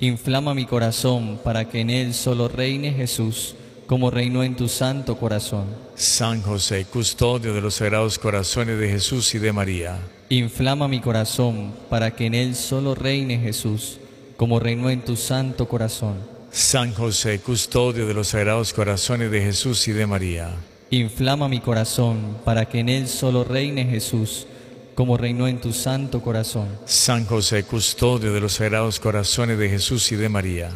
Inflama 0.00 0.52
mi 0.52 0.66
corazón 0.66 1.38
para 1.44 1.68
que 1.68 1.82
en 1.82 1.90
él 1.90 2.12
solo 2.12 2.48
reine 2.48 2.92
Jesús, 2.92 3.54
como 3.86 4.10
reinó 4.10 4.42
en 4.42 4.56
tu 4.56 4.66
santo 4.66 5.16
corazón. 5.16 5.66
San 5.94 6.42
José, 6.42 6.84
custodio 6.86 7.54
de 7.54 7.60
los 7.60 7.74
sagrados 7.74 8.18
corazones 8.18 8.76
de 8.76 8.88
Jesús 8.88 9.36
y 9.36 9.38
de 9.38 9.52
María. 9.52 10.00
Inflama 10.30 10.88
mi 10.88 11.00
corazón 11.00 11.72
para 11.88 12.10
que 12.10 12.26
en 12.26 12.34
él 12.34 12.54
solo 12.54 12.94
reine 12.94 13.38
Jesús, 13.38 13.98
como 14.36 14.60
reinó 14.60 14.90
en 14.90 15.00
tu 15.00 15.16
santo 15.16 15.66
corazón. 15.66 16.16
San 16.50 16.92
José, 16.92 17.40
custodio 17.40 18.06
de 18.06 18.12
los 18.12 18.28
sagrados 18.28 18.74
corazones 18.74 19.30
de 19.30 19.40
Jesús 19.40 19.88
y 19.88 19.92
de 19.92 20.06
María. 20.06 20.50
Inflama 20.90 21.48
mi 21.48 21.60
corazón 21.60 22.36
para 22.44 22.66
que 22.66 22.80
en 22.80 22.90
él 22.90 23.08
solo 23.08 23.42
reine 23.42 23.86
Jesús, 23.86 24.46
como 24.94 25.16
reinó 25.16 25.48
en 25.48 25.62
tu 25.62 25.72
santo 25.72 26.20
corazón. 26.20 26.68
San 26.84 27.24
José, 27.24 27.64
custodio 27.64 28.34
de 28.34 28.40
los 28.40 28.52
sagrados 28.52 29.00
corazones 29.00 29.58
de 29.58 29.70
Jesús 29.70 30.12
y 30.12 30.16
de 30.16 30.28
María. 30.28 30.70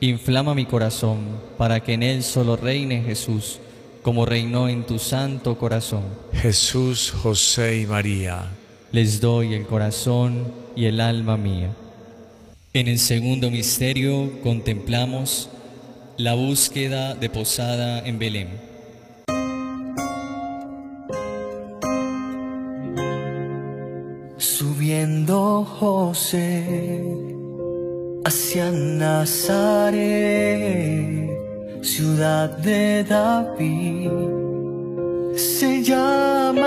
Inflama 0.00 0.54
mi 0.54 0.64
corazón 0.64 1.18
para 1.58 1.80
que 1.80 1.92
en 1.92 2.04
él 2.04 2.22
solo 2.22 2.56
reine 2.56 3.02
Jesús, 3.02 3.58
como 4.02 4.24
reinó 4.24 4.66
en 4.66 4.84
tu 4.84 4.98
santo 4.98 5.58
corazón. 5.58 6.04
Jesús, 6.32 7.12
José 7.22 7.80
y 7.80 7.86
María 7.86 8.50
les 8.94 9.20
doy 9.20 9.54
el 9.54 9.66
corazón 9.66 10.52
y 10.76 10.84
el 10.84 11.00
alma 11.00 11.36
mía. 11.36 11.74
En 12.72 12.86
el 12.86 13.00
segundo 13.00 13.50
misterio 13.50 14.40
contemplamos 14.40 15.48
la 16.16 16.34
búsqueda 16.34 17.16
de 17.16 17.28
posada 17.28 18.06
en 18.06 18.20
Belén. 18.20 18.50
Subiendo 24.36 25.64
José 25.64 27.02
hacia 28.24 28.70
Nazaret, 28.70 29.98
ciudad 31.82 32.58
de 32.58 33.02
David, 33.02 34.10
se 35.36 35.82
llama 35.82 36.63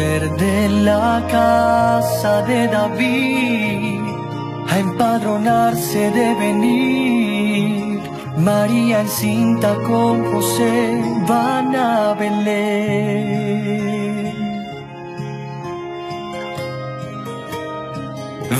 de 0.00 0.68
la 0.70 1.22
casa 1.30 2.40
de 2.42 2.68
David, 2.68 4.00
a 4.66 4.78
empadronarse 4.78 6.10
de 6.10 6.34
venir. 6.36 8.00
María 8.38 9.00
encinta 9.00 9.74
con 9.86 10.24
José 10.32 11.02
van 11.28 11.76
a 11.76 12.14
Belén. 12.14 13.10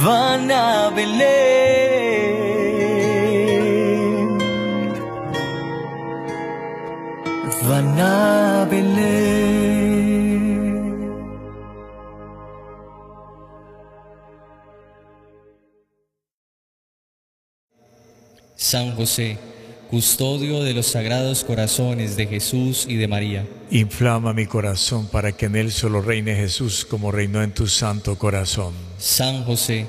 Van 0.05 0.50
a 0.50 0.90
Belén. 0.90 1.20
Van 7.66 7.98
a 7.98 8.66
Belén. 8.70 9.59
San 18.70 18.94
José, 18.94 19.37
custodio 19.90 20.62
de 20.62 20.74
los 20.74 20.87
sagrados 20.87 21.42
corazones 21.42 22.14
de 22.14 22.28
Jesús 22.28 22.87
y 22.88 22.94
de 22.98 23.09
María. 23.09 23.44
Inflama 23.72 24.33
mi 24.33 24.46
corazón 24.46 25.09
para 25.09 25.33
que 25.33 25.46
en 25.46 25.56
él 25.56 25.72
solo 25.72 26.00
reine 26.00 26.37
Jesús 26.37 26.85
como 26.85 27.11
reinó 27.11 27.42
en 27.42 27.50
tu 27.50 27.66
santo 27.66 28.16
corazón. 28.16 28.72
San 28.96 29.42
José, 29.42 29.87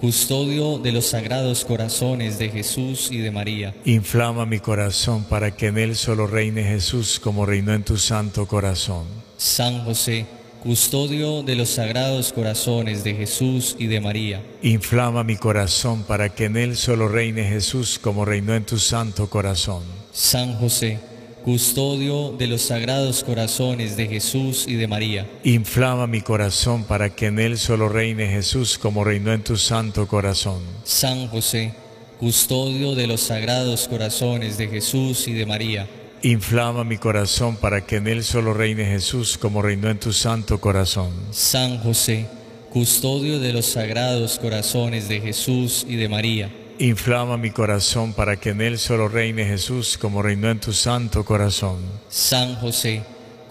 custodio 0.00 0.78
de 0.78 0.92
los 0.92 1.04
sagrados 1.04 1.66
corazones 1.66 2.38
de 2.38 2.48
Jesús 2.48 3.10
y 3.10 3.18
de 3.18 3.30
María. 3.30 3.74
Inflama 3.84 4.46
mi 4.46 4.58
corazón 4.58 5.24
para 5.24 5.54
que 5.54 5.66
en 5.66 5.76
él 5.76 5.94
solo 5.94 6.26
reine 6.26 6.64
Jesús 6.64 7.20
como 7.20 7.44
reinó 7.44 7.74
en 7.74 7.84
tu 7.84 7.98
santo 7.98 8.46
corazón. 8.46 9.04
San 9.36 9.84
José, 9.84 10.24
custodio 10.64 11.42
de 11.42 11.56
los 11.56 11.68
sagrados 11.68 12.32
corazones 12.32 13.04
de 13.04 13.14
Jesús 13.14 13.76
y 13.78 13.86
de 13.86 14.00
María. 14.00 14.42
Inflama 14.62 15.22
mi 15.22 15.36
corazón 15.36 16.04
para 16.04 16.30
que 16.30 16.46
en 16.46 16.56
él 16.56 16.74
solo 16.74 17.06
reine 17.06 17.44
Jesús 17.44 17.98
como 17.98 18.24
reinó 18.24 18.54
en 18.54 18.64
tu 18.64 18.78
santo 18.78 19.28
corazón. 19.28 19.82
San 20.10 20.54
José, 20.54 20.98
custodio 21.44 22.32
de 22.32 22.46
los 22.46 22.62
sagrados 22.62 23.22
corazones 23.24 23.98
de 23.98 24.06
Jesús 24.06 24.64
y 24.66 24.76
de 24.76 24.88
María. 24.88 25.28
Inflama 25.44 26.06
mi 26.06 26.22
corazón 26.22 26.84
para 26.84 27.10
que 27.10 27.26
en 27.26 27.40
él 27.40 27.58
solo 27.58 27.90
reine 27.90 28.26
Jesús 28.26 28.78
como 28.78 29.04
reinó 29.04 29.34
en 29.34 29.44
tu 29.44 29.58
santo 29.58 30.08
corazón. 30.08 30.62
San 30.84 31.28
José, 31.28 31.74
custodio 32.18 32.94
de 32.94 33.06
los 33.06 33.20
sagrados 33.20 33.86
corazones 33.86 34.56
de 34.56 34.68
Jesús 34.68 35.28
y 35.28 35.34
de 35.34 35.44
María 35.44 35.86
Inflama 36.24 36.84
mi 36.84 36.96
corazón 36.96 37.56
para 37.56 37.82
que 37.82 37.96
en 37.96 38.06
él 38.06 38.24
solo 38.24 38.54
reine 38.54 38.86
Jesús 38.86 39.36
como 39.36 39.60
reinó 39.60 39.90
en 39.90 40.00
tu 40.00 40.10
santo 40.10 40.58
corazón. 40.58 41.10
San 41.32 41.76
José, 41.80 42.26
custodio 42.70 43.40
de 43.40 43.52
los 43.52 43.66
sagrados 43.66 44.38
corazones 44.38 45.06
de 45.06 45.20
Jesús 45.20 45.84
y 45.86 45.96
de 45.96 46.08
María. 46.08 46.50
Inflama 46.78 47.36
mi 47.36 47.50
corazón 47.50 48.14
para 48.14 48.36
que 48.36 48.50
en 48.50 48.62
él 48.62 48.78
solo 48.78 49.06
reine 49.06 49.44
Jesús 49.44 49.98
como 49.98 50.22
reinó 50.22 50.48
en 50.48 50.60
tu 50.60 50.72
santo 50.72 51.26
corazón. 51.26 51.76
San 52.08 52.54
José, 52.54 53.02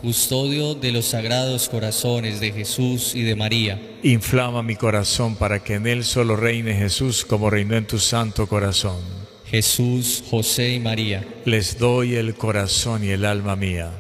custodio 0.02 0.74
de 0.74 0.94
los 0.94 1.06
sagrados 1.06 1.70
corazones 1.70 2.40
de 2.40 2.54
Jesús 2.54 3.14
y 3.14 3.22
de 3.22 3.36
María. 3.36 3.80
Inflama 4.02 4.64
mi 4.64 4.78
corazón 4.78 5.36
para 5.36 5.64
que 5.64 5.76
en 5.76 5.86
él 5.86 6.04
solo 6.04 6.36
reine 6.36 6.74
Jesús 6.74 7.24
como 7.24 7.52
reinó 7.52 7.76
en 7.76 7.86
tu 7.86 8.00
santo 8.00 8.48
corazón. 8.48 9.23
Jesús, 9.54 10.24
José 10.32 10.74
y 10.74 10.80
María, 10.80 11.24
les 11.46 11.78
doy 11.78 12.16
el 12.16 12.34
corazón 12.34 13.04
y 13.04 13.10
el 13.10 13.24
alma 13.24 13.56
mía. 13.56 13.92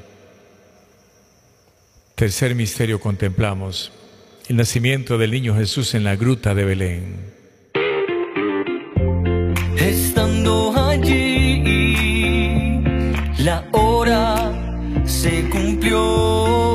Tercer 2.15 2.55
misterio 2.55 2.99
contemplamos 2.99 3.91
el 4.47 4.55
nacimiento 4.55 5.19
del 5.19 5.29
niño 5.29 5.55
Jesús 5.55 5.93
en 5.93 6.05
la 6.05 6.15
gruta 6.15 6.55
de 6.55 6.65
Belén. 6.65 7.33
Estando 9.77 10.73
allí, 10.75 11.61
la 13.37 13.63
hora 13.73 14.51
se 15.05 15.47
cumplió. 15.51 16.73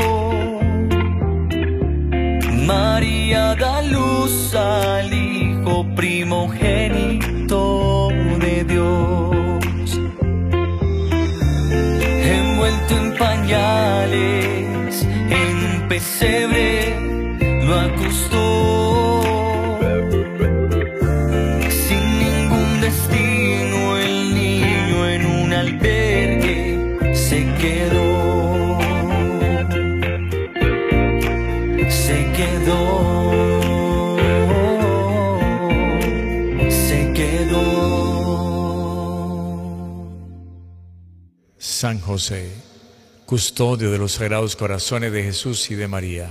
María 2.64 3.56
da 3.56 3.82
luz 3.82 4.54
al 4.54 5.12
Hijo 5.12 5.84
primogénito 5.96 7.07
pañales, 13.48 15.06
en 15.30 15.88
pesebre, 15.88 16.94
lo 17.64 17.74
acostó. 17.74 19.22
Sin 21.70 22.18
ningún 22.18 22.80
destino, 22.82 23.96
el 23.96 24.34
niño 24.34 25.08
en 25.08 25.26
un 25.26 25.52
albergue 25.52 27.14
se 27.14 27.46
quedó. 27.60 28.78
Se 31.88 32.26
quedó. 32.36 32.76
Se 36.68 37.12
quedó. 37.14 37.68
San 41.56 41.98
José, 42.00 42.67
custodio 43.28 43.90
de 43.90 43.98
los 43.98 44.12
sagrados 44.12 44.56
corazones 44.56 45.12
de 45.12 45.22
Jesús 45.22 45.70
y 45.70 45.74
de 45.74 45.86
María. 45.86 46.30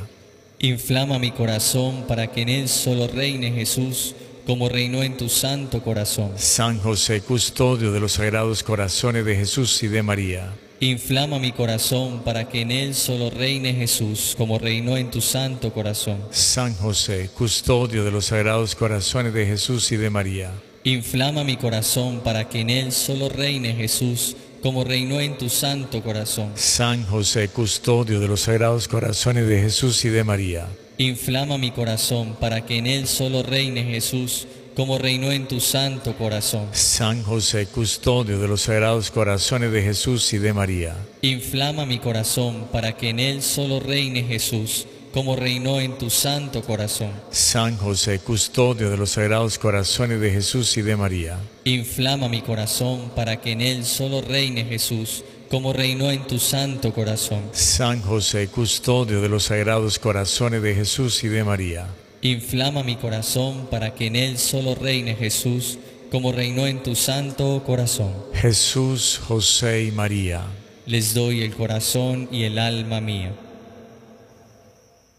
inflama 0.58 1.20
mi 1.20 1.30
corazón 1.30 2.06
para 2.08 2.26
que 2.26 2.42
en 2.42 2.50
él 2.50 2.68
solo 2.68 3.08
reine 3.08 3.52
Jesús, 3.52 4.16
como 4.48 4.68
reinó 4.68 5.04
en 5.04 5.16
tu 5.16 5.30
santo 5.30 5.84
corazón. 5.84 6.32
San 6.38 6.80
José, 6.80 7.22
custodio 7.22 7.92
de 7.92 8.00
los 8.00 8.14
sagrados 8.14 8.64
corazones 8.64 9.26
de 9.26 9.36
Jesús 9.36 9.84
y 9.84 9.88
de 9.90 10.02
María. 10.02 10.56
Inflama 10.80 11.38
mi 11.38 11.52
corazón 11.52 12.24
para 12.24 12.50
que 12.50 12.62
en 12.62 12.72
él 12.72 12.96
solo 12.96 13.30
reine 13.30 13.76
Jesús, 13.76 14.34
como 14.36 14.58
reinó 14.58 14.98
en 14.98 15.12
tu 15.12 15.22
santo 15.22 15.72
corazón. 15.72 16.18
San 16.32 16.74
José, 16.74 17.30
custodio 17.32 18.06
de 18.06 18.10
los 18.10 18.26
sagrados 18.26 18.74
corazones 18.74 19.36
de 19.36 19.46
Jesús 19.46 19.92
y 19.92 19.98
de 19.98 20.10
María. 20.10 20.52
Inflama 20.84 21.44
mi 21.44 21.58
corazón 21.58 22.22
para 22.22 22.50
que 22.50 22.62
en 22.62 22.72
él 22.72 22.92
solo 22.92 23.30
reine 23.30 23.76
Jesús, 23.76 24.36
como 24.62 24.84
reinó 24.84 25.20
en 25.20 25.38
tu 25.38 25.50
santo 25.50 26.02
corazón. 26.02 26.52
San 26.56 27.06
José, 27.06 27.50
custodio 27.50 28.20
de 28.20 28.28
los 28.28 28.42
sagrados 28.42 28.88
corazones 28.88 29.48
de 29.48 29.62
Jesús 29.62 30.04
y 30.06 30.10
de 30.10 30.24
María. 30.24 30.68
Inflama 30.98 31.58
mi 31.58 31.72
corazón 31.72 32.36
para 32.40 32.66
que 32.66 32.78
en 32.78 32.88
él 32.88 33.08
solo 33.08 33.44
reine 33.44 33.84
Jesús, 33.84 34.48
como 34.76 34.98
reinó 34.98 35.32
en 35.32 35.48
tu 35.48 35.60
santo 35.60 36.16
corazón. 36.18 36.68
San 36.72 37.24
José, 37.24 37.68
custodio 37.68 38.40
de 38.40 38.48
los 38.48 38.62
sagrados 38.62 39.12
corazones 39.12 39.72
de 39.72 39.82
Jesús 39.82 40.32
y 40.34 40.38
de 40.38 40.54
María. 40.54 40.96
Inflama 41.22 41.86
mi 41.86 42.00
corazón 42.00 42.68
para 42.72 42.98
que 42.98 43.10
en 43.10 43.20
él 43.20 43.42
solo 43.42 43.80
reine 43.80 44.24
Jesús, 44.24 44.88
como 45.18 45.36
reinó 45.36 45.82
en 45.82 45.98
tu 45.98 46.12
santo 46.12 46.62
corazón. 46.62 47.10
San 47.32 47.76
José, 47.76 48.20
custodio 48.20 48.92
de 48.92 48.98
los 48.98 49.10
sagrados 49.10 49.58
corazones 49.58 50.22
de 50.22 50.30
Jesús 50.30 50.78
y 50.78 50.84
de 50.84 50.96
María. 50.96 51.40
Inflama 51.64 52.30
mi 52.30 52.44
corazón 52.44 53.10
para 53.16 53.42
que 53.42 53.54
en 53.54 53.62
él 53.62 53.84
solo 53.84 54.22
reine 54.22 54.64
Jesús, 54.66 55.24
como 55.50 55.74
reinó 55.74 56.12
en 56.12 56.28
tu 56.28 56.38
santo 56.38 56.94
corazón. 56.94 57.42
San 57.52 58.00
José, 58.04 58.50
custodio 58.50 59.20
de 59.20 59.28
los 59.28 59.46
sagrados 59.46 59.98
corazones 59.98 60.62
de 60.62 60.76
Jesús 60.76 61.24
y 61.24 61.30
de 61.30 61.44
María. 61.44 61.88
Inflama 62.22 62.84
mi 62.84 62.96
corazón 62.96 63.66
para 63.72 63.96
que 63.96 64.06
en 64.06 64.18
él 64.18 64.38
solo 64.38 64.76
reine 64.76 65.16
Jesús, 65.16 65.80
como 66.12 66.32
reinó 66.32 66.68
en 66.68 66.84
tu 66.84 66.94
santo 66.94 67.64
corazón. 67.66 68.14
Jesús, 68.36 69.20
José 69.28 69.86
y 69.86 69.92
María. 69.92 70.44
Les 70.86 71.16
doy 71.16 71.42
el 71.42 71.56
corazón 71.56 72.30
y 72.32 72.44
el 72.44 72.60
alma 72.60 73.02
mía. 73.02 73.34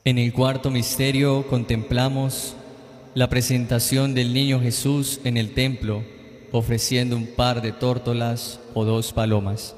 En 0.08 0.16
el 0.16 0.32
cuarto 0.32 0.70
misterio 0.70 1.46
contemplamos 1.46 2.56
la 3.12 3.28
presentación 3.28 4.14
del 4.14 4.32
niño 4.32 4.58
Jesús 4.58 5.20
en 5.24 5.36
el 5.36 5.52
templo, 5.52 6.02
ofreciendo 6.50 7.14
un 7.14 7.26
par 7.26 7.60
de 7.60 7.72
tórtolas 7.72 8.58
o 8.72 8.86
dos 8.86 9.12
palomas. 9.12 9.76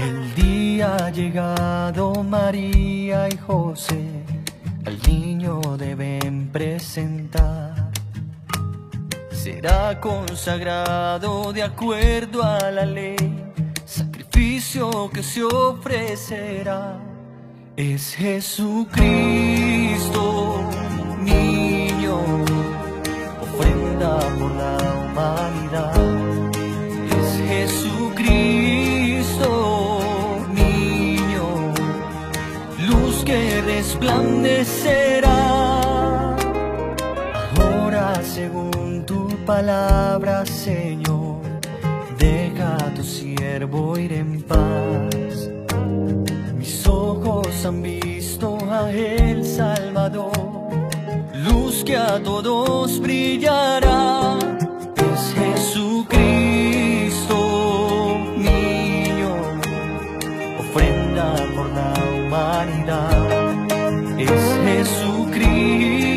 El 0.00 0.34
día 0.34 0.96
ha 0.96 1.10
llegado 1.10 2.14
María 2.24 3.28
y 3.28 3.36
José, 3.36 4.02
al 4.86 4.98
niño 5.06 5.60
deben 5.78 6.48
presentar. 6.48 7.61
Será 9.42 9.98
consagrado 9.98 11.52
de 11.52 11.64
acuerdo 11.64 12.44
a 12.44 12.70
la 12.70 12.86
ley, 12.86 13.16
sacrificio 13.84 15.10
que 15.12 15.24
se 15.24 15.42
ofrecerá. 15.42 17.00
Es 17.76 18.14
Jesucristo, 18.14 19.02
niño, 21.18 22.20
ofrenda 23.42 24.20
por 24.38 24.52
la 24.52 24.76
humanidad. 25.10 25.92
Es 27.18 27.42
Jesucristo, 27.48 29.48
niño, 30.54 31.74
luz 32.78 33.24
que 33.24 33.60
resplandecerá. 33.62 35.41
Palabra, 39.56 40.46
Señor, 40.46 41.42
deja 42.18 42.68
a 42.76 42.94
tu 42.94 43.02
siervo 43.02 43.98
ir 43.98 44.12
en 44.14 44.42
paz. 44.42 45.50
Mis 46.56 46.86
ojos 46.86 47.66
han 47.66 47.82
visto 47.82 48.46
a 48.70 48.90
el 48.90 49.44
Salvador, 49.44 50.32
luz 51.46 51.84
que 51.84 51.96
a 51.96 52.18
todos 52.22 52.98
brillará. 52.98 54.38
Es 55.10 55.22
Jesucristo, 55.40 57.38
niño, 58.48 59.32
ofrenda 60.62 61.26
por 61.54 61.68
la 61.78 61.92
humanidad. 62.14 63.18
Es 64.18 64.44
Jesucristo, 64.66 66.11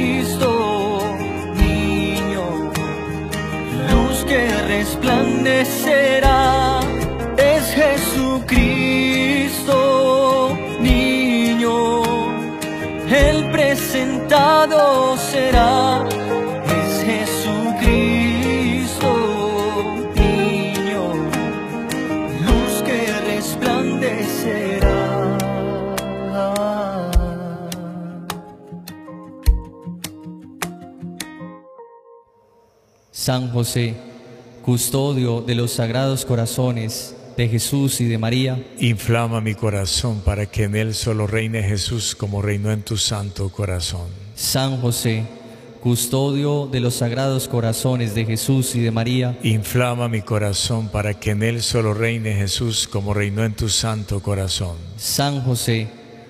Es 7.38 7.75
Jesucristo, 7.75 8.58
niño, 10.79 12.01
el 13.08 13.51
presentado 13.51 15.15
será. 15.17 16.03
Es 16.65 17.03
Jesucristo, 17.03 19.08
niño, 20.15 21.13
luz 22.47 22.81
que 22.84 23.13
resplandecerá. 23.27 25.38
San 33.12 33.51
José, 33.51 33.93
custodio 34.65 35.41
de 35.41 35.54
los 35.54 35.73
sagrados 35.73 36.25
corazones 36.25 37.15
de 37.38 37.47
Jesús 37.47 38.01
y 38.01 38.06
de 38.06 38.17
María, 38.17 38.65
Inflama 38.80 39.39
mi 39.39 39.54
corazón 39.54 40.21
para 40.21 40.47
que 40.47 40.63
en 40.63 40.75
él 40.75 40.95
solo 40.95 41.28
reine 41.28 41.62
Jesús 41.62 42.15
como 42.15 42.41
reinó 42.41 42.71
en 42.71 42.82
tu 42.82 42.97
santo 42.97 43.49
corazón. 43.49 44.08
San 44.34 44.82
José, 44.82 45.23
custodio 45.82 46.65
de 46.65 46.80
los 46.80 46.95
sagrados 46.95 47.47
corazones 47.47 48.15
de 48.15 48.25
Jesús 48.25 48.75
y 48.75 48.80
de 48.80 48.89
María, 48.89 49.38
Inflama 49.43 50.08
mi 50.08 50.23
corazón 50.23 50.89
para 50.89 51.13
que 51.13 51.32
en 51.32 51.43
él 51.43 51.62
solo 51.62 51.93
reine 51.93 52.34
Jesús 52.34 52.88
como 52.88 53.13
reinó 53.13 53.45
en 53.45 53.54
tu 53.54 53.69
santo 53.69 54.19
corazón. 54.23 54.78
San 54.97 55.41
José, 55.41 55.89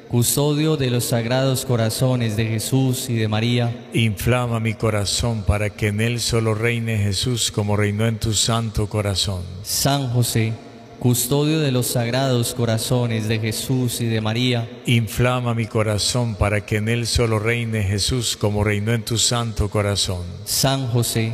custodio 0.09 0.77
de 0.77 0.89
los 0.89 1.05
sagrados 1.05 1.65
corazones 1.65 2.37
de 2.37 2.45
Jesús 2.45 3.09
y 3.09 3.15
de 3.15 3.27
María, 3.27 3.85
Inflama 3.93 4.59
mi 4.59 4.73
corazón 4.73 5.43
para 5.43 5.69
que 5.69 5.87
en 5.87 6.01
él 6.01 6.19
solo 6.19 6.53
reine 6.53 6.97
Jesús 6.97 7.51
como 7.51 7.75
reinó 7.75 8.05
en 8.05 8.19
tu 8.19 8.33
santo 8.33 8.87
corazón. 8.87 9.41
San 9.63 10.09
José, 10.09 10.53
custodio 10.99 11.59
de 11.59 11.71
los 11.71 11.87
sagrados 11.87 12.53
corazones 12.53 13.27
de 13.27 13.39
Jesús 13.39 14.01
y 14.01 14.05
de 14.05 14.21
María, 14.21 14.69
Inflama 14.85 15.53
mi 15.53 15.65
corazón 15.65 16.35
para 16.35 16.65
que 16.65 16.77
en 16.77 16.89
él 16.89 17.07
solo 17.07 17.39
reine 17.39 17.83
Jesús 17.83 18.37
como 18.37 18.63
reinó 18.63 18.93
en 18.93 19.03
tu 19.03 19.17
santo 19.17 19.69
corazón. 19.69 20.23
San 20.45 20.87
José, 20.87 21.33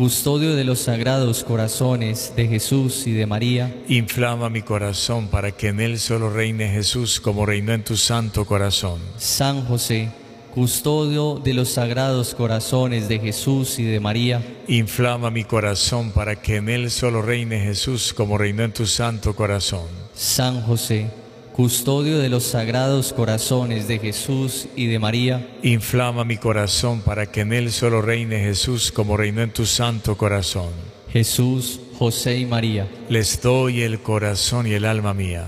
custodio 0.00 0.56
de 0.56 0.64
los 0.64 0.78
sagrados 0.78 1.44
corazones 1.44 2.32
de 2.34 2.48
Jesús 2.48 3.06
y 3.06 3.12
de 3.12 3.26
María, 3.26 3.70
Inflama 3.86 4.48
mi 4.48 4.62
corazón 4.62 5.28
para 5.28 5.52
que 5.52 5.68
en 5.68 5.78
él 5.78 5.98
solo 5.98 6.30
reine 6.30 6.70
Jesús 6.70 7.20
como 7.20 7.44
reinó 7.44 7.74
en 7.74 7.84
tu 7.84 7.98
santo 7.98 8.46
corazón. 8.46 8.98
San 9.18 9.66
José, 9.66 10.08
custodio 10.54 11.34
de 11.44 11.52
los 11.52 11.68
sagrados 11.68 12.34
corazones 12.34 13.10
de 13.10 13.18
Jesús 13.18 13.78
y 13.78 13.84
de 13.84 14.00
María, 14.00 14.42
Inflama 14.68 15.30
mi 15.30 15.44
corazón 15.44 16.12
para 16.12 16.40
que 16.40 16.56
en 16.56 16.70
él 16.70 16.90
solo 16.90 17.20
reine 17.20 17.60
Jesús 17.60 18.14
como 18.14 18.38
reinó 18.38 18.62
en 18.62 18.72
tu 18.72 18.86
santo 18.86 19.36
corazón. 19.36 19.84
San 20.14 20.62
José, 20.62 21.10
custodio 21.52 22.18
de 22.18 22.28
los 22.28 22.44
sagrados 22.44 23.12
corazones 23.12 23.88
de 23.88 23.98
Jesús 23.98 24.66
y 24.76 24.86
de 24.86 24.98
María, 24.98 25.46
Inflama 25.62 26.24
mi 26.24 26.36
corazón 26.36 27.02
para 27.02 27.30
que 27.30 27.40
en 27.40 27.52
él 27.52 27.72
solo 27.72 28.02
reine 28.02 28.40
Jesús 28.40 28.92
como 28.92 29.16
reinó 29.16 29.42
en 29.42 29.52
tu 29.52 29.66
santo 29.66 30.16
corazón. 30.16 30.70
Jesús, 31.12 31.80
José 31.98 32.38
y 32.38 32.46
María. 32.46 32.88
Les 33.08 33.42
doy 33.42 33.82
el 33.82 34.00
corazón 34.00 34.66
y 34.66 34.72
el 34.72 34.84
alma 34.84 35.12
mía. 35.12 35.46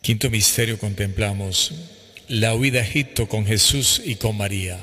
Quinto 0.00 0.30
misterio 0.30 0.78
contemplamos 0.78 1.74
la 2.28 2.54
huida 2.54 2.80
a 2.80 2.82
Egipto 2.82 3.28
con 3.28 3.44
Jesús 3.44 4.00
y 4.04 4.14
con 4.14 4.36
María. 4.36 4.78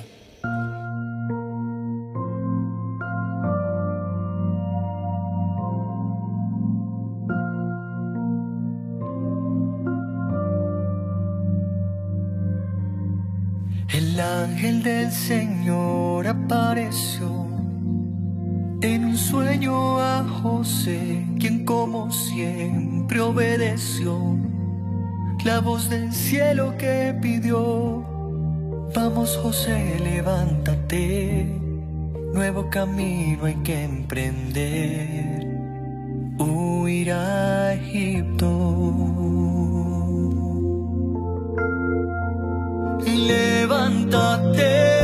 Ángel 14.65 14.83
del 14.83 15.11
Señor 15.11 16.27
apareció 16.27 17.27
en 18.81 19.05
un 19.05 19.15
sueño 19.17 19.99
a 19.99 20.23
José, 20.41 21.23
quien 21.39 21.65
como 21.65 22.11
siempre 22.11 23.21
obedeció 23.21 24.37
la 25.43 25.59
voz 25.59 25.89
del 25.89 26.11
cielo 26.11 26.75
que 26.79 27.15
pidió. 27.21 28.03
Vamos 28.95 29.37
José, 29.37 29.99
levántate, 30.03 31.45
nuevo 32.33 32.67
camino 32.71 33.45
hay 33.45 33.55
que 33.63 33.83
emprender, 33.83 35.45
huir 36.39 37.11
a 37.11 37.73
Egipto. 37.75 39.44
Levántate, 43.03 44.94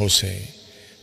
José, 0.00 0.40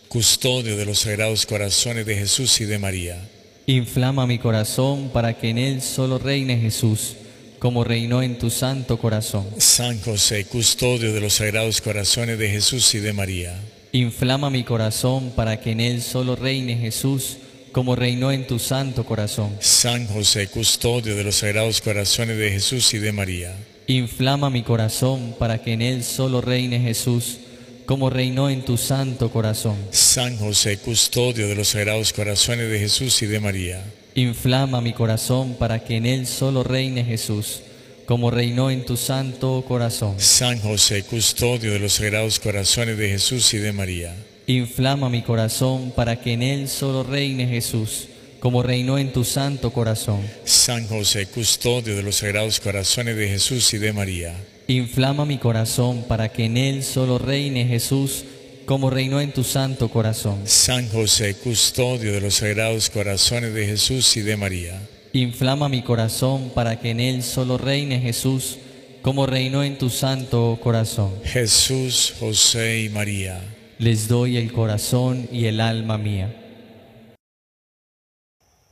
custodio 0.08 0.76
de 0.76 0.84
los 0.84 1.02
sagrados 1.02 1.46
corazones 1.46 2.04
de 2.08 2.16
Jesús 2.16 2.60
y 2.62 2.66
de 2.66 2.80
María. 2.80 3.30
Inflama 3.68 4.26
mi 4.26 4.40
corazón 4.40 5.12
para 5.14 5.38
que 5.38 5.52
en 5.52 5.60
él 5.60 5.84
solo 5.84 6.18
reine 6.18 6.58
Jesús, 6.58 7.14
como 7.60 7.84
reinó 7.84 8.24
en 8.24 8.40
tu 8.40 8.50
santo 8.50 8.98
corazón. 8.98 9.46
San 9.60 10.02
José, 10.02 10.46
custodio 10.46 11.14
de 11.14 11.22
los 11.22 11.34
sagrados 11.34 11.80
corazones 11.80 12.40
de 12.40 12.50
Jesús 12.50 12.96
y 12.96 13.00
de 13.00 13.14
María. 13.14 13.62
Inflama 13.92 14.50
mi 14.50 14.64
corazón 14.64 15.32
para 15.36 15.60
que 15.60 15.74
en 15.74 15.82
él 15.82 16.02
solo 16.02 16.36
reine 16.36 16.76
Jesús, 16.76 17.38
como 17.72 17.96
reinó 17.96 18.32
en 18.32 18.48
tu 18.48 18.58
santo 18.58 19.06
corazón. 19.06 19.58
San 19.60 20.08
José, 20.08 20.48
custodio 20.48 21.16
de 21.16 21.24
los 21.24 21.36
sagrados 21.36 21.82
corazones 21.82 22.40
de 22.40 22.50
Jesús 22.50 22.96
y 22.96 22.98
de 22.98 23.12
María. 23.12 23.56
Inflama 23.86 24.50
mi 24.50 24.64
corazón 24.64 25.36
para 25.38 25.62
que 25.62 25.74
en 25.74 25.84
él 25.84 26.04
solo 26.04 26.42
reine 26.42 26.80
Jesús, 26.80 27.42
como 27.88 28.10
reinó 28.10 28.50
en 28.50 28.66
tu 28.66 28.78
santo 28.78 29.32
corazón. 29.32 29.78
San 29.92 30.38
José, 30.38 30.78
custodio 30.78 31.48
de 31.48 31.56
los 31.56 31.70
sagrados 31.70 32.12
corazones 32.12 32.70
de 32.70 32.80
Jesús 32.80 33.22
y 33.22 33.28
de 33.28 33.40
María. 33.40 33.82
Inflama 34.14 34.82
mi 34.82 34.92
corazón 34.92 35.56
para 35.56 35.80
que 35.80 35.96
en 35.96 36.06
él 36.06 36.28
solo 36.28 36.64
reine 36.64 37.06
Jesús, 37.06 37.62
como 38.06 38.30
reinó 38.30 38.70
en 38.70 38.86
tu 38.86 38.98
santo 38.98 39.64
corazón. 39.66 40.16
San 40.18 40.60
José, 40.60 41.04
custodio 41.04 41.72
de 41.72 41.80
los 41.80 41.94
sagrados 41.94 42.42
corazones 42.42 42.98
de 42.98 43.08
Jesús 43.08 43.54
y 43.54 43.58
de 43.58 43.72
María. 43.72 44.14
Inflama 44.48 45.10
mi 45.10 45.22
corazón 45.22 45.94
para 45.96 46.20
que 46.20 46.34
en 46.34 46.44
él 46.44 46.68
solo 46.68 47.04
reine 47.04 47.48
Jesús, 47.48 48.10
como 48.42 48.64
reinó 48.64 48.98
en 48.98 49.14
tu 49.14 49.24
santo 49.24 49.72
corazón. 49.72 50.20
San 50.44 50.86
José, 50.90 51.28
custodio 51.28 51.96
de 51.96 52.04
los 52.04 52.18
sagrados 52.18 52.60
corazones 52.60 53.16
de 53.16 53.30
Jesús 53.30 53.74
y 53.74 53.78
de 53.78 53.94
María. 53.94 54.36
Inflama 54.70 55.26
mi 55.26 55.38
corazón 55.38 56.04
para 56.10 56.28
que 56.28 56.44
en 56.44 56.58
él 56.58 56.84
solo 56.84 57.18
reine 57.18 57.66
Jesús, 57.66 58.26
como 58.66 58.90
reinó 58.90 59.22
en 59.22 59.32
tu 59.32 59.46
santo 59.46 59.88
corazón. 59.88 60.42
San 60.44 60.90
José, 60.90 61.36
custodio 61.36 62.12
de 62.12 62.20
los 62.20 62.36
sagrados 62.36 62.90
corazones 62.90 63.54
de 63.54 63.66
Jesús 63.66 64.18
y 64.18 64.22
de 64.22 64.36
María. 64.36 64.86
Inflama 65.14 65.70
mi 65.70 65.84
corazón 65.84 66.52
para 66.54 66.82
que 66.82 66.90
en 66.90 67.00
él 67.00 67.24
solo 67.24 67.58
reine 67.58 68.02
Jesús, 68.02 68.58
como 69.02 69.26
reinó 69.26 69.64
en 69.64 69.78
tu 69.78 69.90
santo 69.90 70.60
corazón. 70.62 71.14
Jesús, 71.24 72.14
José 72.20 72.82
y 72.82 72.90
María. 72.90 73.40
Les 73.80 74.10
doy 74.10 74.36
el 74.36 74.52
corazón 74.52 75.30
y 75.32 75.46
el 75.46 75.62
alma 75.62 75.98
mía. 75.98 76.36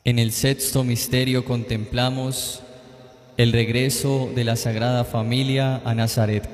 En 0.03 0.19
el 0.19 0.33
sexto 0.33 0.83
misterio 0.83 1.45
contemplamos 1.45 2.59
el 3.37 3.51
regreso 3.51 4.29
de 4.33 4.43
la 4.43 4.55
Sagrada 4.55 5.03
Familia 5.03 5.81
a 5.83 5.93
Nazaret. 5.93 6.47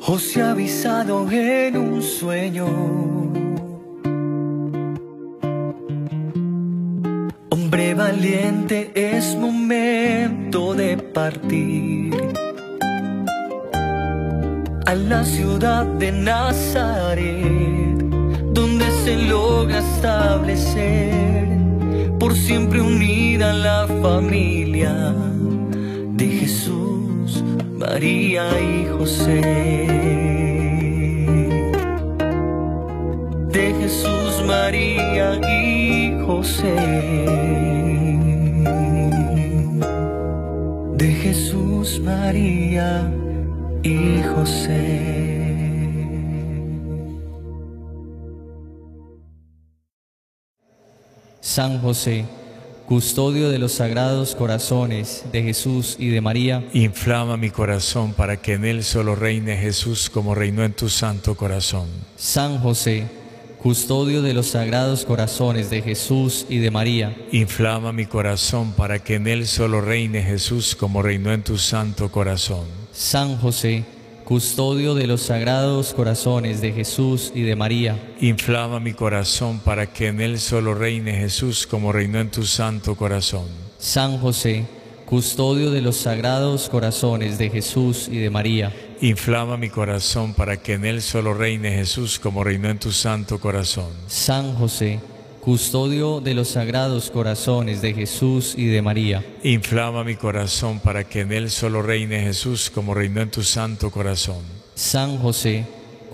José 0.00 0.42
avisado 0.42 1.30
en 1.30 1.76
un 1.76 2.02
sueño. 2.02 3.39
Valiente, 8.00 8.90
es 8.94 9.36
momento 9.36 10.72
de 10.74 10.96
partir 10.96 12.14
a 14.86 14.94
la 14.94 15.22
ciudad 15.22 15.84
de 16.02 16.10
Nazaret, 16.10 17.98
donde 18.54 18.86
se 19.04 19.14
logra 19.32 19.80
establecer 19.80 21.46
por 22.18 22.32
siempre 22.34 22.80
unida 22.80 23.52
la 23.52 23.86
familia 24.02 24.94
de 26.20 26.26
Jesús, 26.40 27.44
María 27.84 28.44
y 28.72 28.86
José. 28.96 29.40
De 33.56 33.64
Jesús, 33.80 34.32
María 34.46 35.26
y 35.58 36.18
José. 36.26 37.79
María 42.02 43.10
y 43.82 44.22
José. 44.22 45.20
San 51.40 51.80
José, 51.80 52.24
custodio 52.86 53.50
de 53.50 53.58
los 53.58 53.72
sagrados 53.72 54.34
corazones 54.34 55.24
de 55.32 55.42
Jesús 55.42 55.96
y 55.98 56.08
de 56.08 56.20
María, 56.20 56.64
Inflama 56.72 57.36
mi 57.36 57.50
corazón 57.50 58.12
para 58.14 58.36
que 58.36 58.54
en 58.54 58.64
él 58.64 58.84
solo 58.84 59.14
reine 59.14 59.56
Jesús 59.56 60.10
como 60.10 60.34
reinó 60.34 60.64
en 60.64 60.72
tu 60.72 60.88
santo 60.88 61.34
corazón. 61.34 61.88
San 62.16 62.58
José, 62.58 63.08
custodio 63.62 64.22
de 64.22 64.32
los 64.32 64.48
sagrados 64.48 65.04
corazones 65.04 65.68
de 65.68 65.82
Jesús 65.82 66.46
y 66.48 66.58
de 66.58 66.70
María, 66.70 67.14
Inflama 67.30 67.92
mi 67.92 68.06
corazón 68.06 68.72
para 68.72 69.00
que 69.00 69.16
en 69.16 69.26
él 69.26 69.46
solo 69.46 69.82
reine 69.82 70.22
Jesús 70.22 70.74
como 70.74 71.02
reinó 71.02 71.32
en 71.32 71.42
tu 71.42 71.58
santo 71.58 72.10
corazón. 72.10 72.64
San 72.92 73.36
José, 73.36 73.84
custodio 74.24 74.94
de 74.94 75.06
los 75.06 75.22
sagrados 75.22 75.92
corazones 75.92 76.62
de 76.62 76.72
Jesús 76.72 77.32
y 77.34 77.42
de 77.42 77.54
María, 77.54 77.98
Inflama 78.20 78.80
mi 78.80 78.94
corazón 78.94 79.60
para 79.60 79.86
que 79.92 80.08
en 80.08 80.22
él 80.22 80.38
solo 80.38 80.74
reine 80.74 81.12
Jesús 81.12 81.66
como 81.66 81.92
reinó 81.92 82.18
en 82.20 82.30
tu 82.30 82.44
santo 82.44 82.94
corazón. 82.94 83.44
San 83.78 84.18
José, 84.18 84.64
custodio 85.04 85.70
de 85.70 85.82
los 85.82 85.96
sagrados 85.96 86.70
corazones 86.70 87.36
de 87.36 87.50
Jesús 87.50 88.08
y 88.10 88.18
de 88.18 88.30
María, 88.30 88.72
Inflama 89.02 89.56
mi 89.56 89.70
corazón 89.70 90.34
para 90.34 90.58
que 90.58 90.74
en 90.74 90.84
él 90.84 91.00
solo 91.00 91.32
reine 91.32 91.70
Jesús 91.72 92.18
como 92.18 92.44
reinó 92.44 92.68
en 92.68 92.78
tu 92.78 92.92
santo 92.92 93.40
corazón. 93.40 93.88
San 94.08 94.54
José, 94.54 95.00
custodio 95.40 96.20
de 96.20 96.34
los 96.34 96.48
sagrados 96.48 97.10
corazones 97.10 97.80
de 97.80 97.94
Jesús 97.94 98.54
y 98.58 98.66
de 98.66 98.82
María, 98.82 99.24
Inflama 99.42 100.04
mi 100.04 100.16
corazón 100.16 100.80
para 100.80 101.04
que 101.04 101.20
en 101.20 101.32
él 101.32 101.50
solo 101.50 101.80
reine 101.80 102.20
Jesús 102.20 102.68
como 102.68 102.92
reinó 102.92 103.22
en 103.22 103.30
tu 103.30 103.42
santo 103.42 103.90
corazón. 103.90 104.42
San 104.74 105.16
José, 105.16 105.64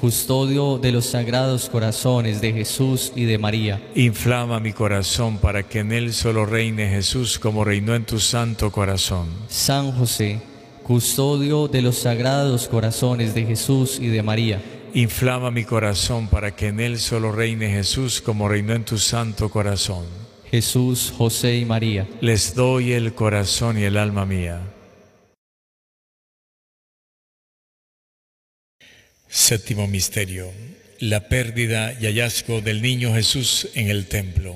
custodio 0.00 0.78
de 0.78 0.92
los 0.92 1.06
sagrados 1.06 1.68
corazones 1.68 2.40
de 2.40 2.52
Jesús 2.52 3.12
y 3.16 3.24
de 3.24 3.36
María, 3.36 3.82
Inflama 3.96 4.60
mi 4.60 4.72
corazón 4.72 5.38
para 5.38 5.64
que 5.64 5.80
en 5.80 5.90
él 5.90 6.12
solo 6.12 6.46
reine 6.46 6.88
Jesús 6.88 7.40
como 7.40 7.64
reinó 7.64 7.96
en 7.96 8.04
tu 8.04 8.20
santo 8.20 8.70
corazón. 8.70 9.26
San 9.48 9.90
José, 9.90 10.38
custodio 10.86 11.66
de 11.66 11.82
los 11.82 11.96
sagrados 11.96 12.68
corazones 12.68 13.34
de 13.34 13.44
Jesús 13.44 13.98
y 14.00 14.06
de 14.06 14.22
María, 14.22 14.62
Inflama 14.94 15.50
mi 15.50 15.64
corazón 15.64 16.28
para 16.28 16.54
que 16.54 16.68
en 16.68 16.78
él 16.78 16.98
solo 16.98 17.32
reine 17.32 17.68
Jesús 17.68 18.22
como 18.22 18.48
reinó 18.48 18.72
en 18.72 18.84
tu 18.84 18.96
santo 18.96 19.50
corazón. 19.50 20.06
Jesús, 20.48 21.12
José 21.18 21.56
y 21.56 21.64
María, 21.64 22.08
Les 22.20 22.54
doy 22.54 22.92
el 22.92 23.14
corazón 23.14 23.78
y 23.78 23.82
el 23.82 23.96
alma 23.96 24.24
mía. 24.24 24.60
Séptimo 29.28 29.88
misterio. 29.88 30.46
La 31.00 31.28
pérdida 31.28 31.92
y 32.00 32.06
hallazgo 32.06 32.60
del 32.60 32.80
niño 32.80 33.12
Jesús 33.12 33.68
en 33.74 33.90
el 33.90 34.06
templo. 34.06 34.54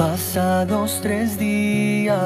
Pasados 0.00 1.00
tres 1.02 1.38
días, 1.38 2.16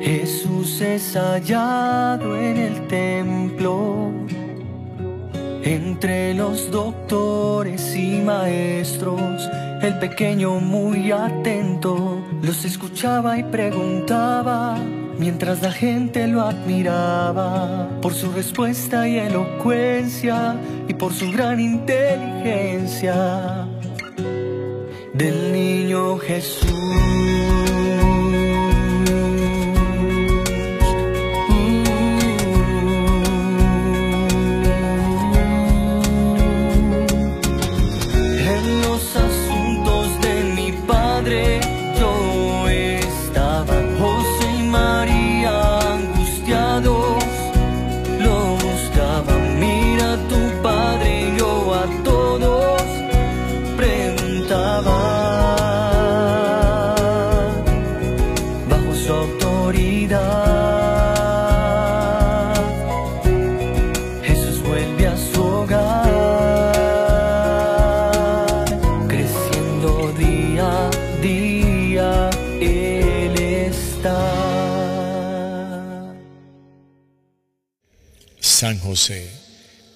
Jesús 0.00 0.80
es 0.80 1.16
hallado 1.16 2.36
en 2.36 2.58
el 2.58 2.86
templo, 2.86 4.12
entre 5.64 6.34
los 6.34 6.70
doctores 6.70 7.96
y 7.96 8.20
maestros. 8.20 9.50
El 9.82 9.98
pequeño 9.98 10.60
muy 10.60 11.10
atento 11.10 12.24
los 12.40 12.64
escuchaba 12.64 13.36
y 13.36 13.42
preguntaba, 13.42 14.78
mientras 15.18 15.62
la 15.62 15.72
gente 15.72 16.28
lo 16.28 16.42
admiraba 16.42 17.88
por 18.00 18.14
su 18.14 18.30
respuesta 18.30 19.08
y 19.08 19.18
elocuencia 19.18 20.54
y 20.86 20.94
por 20.94 21.12
su 21.12 21.32
gran 21.32 21.58
inteligencia 21.58 23.63
del 25.14 25.52
niño 25.52 26.18
Jesús. 26.18 27.33
José, 78.94 79.28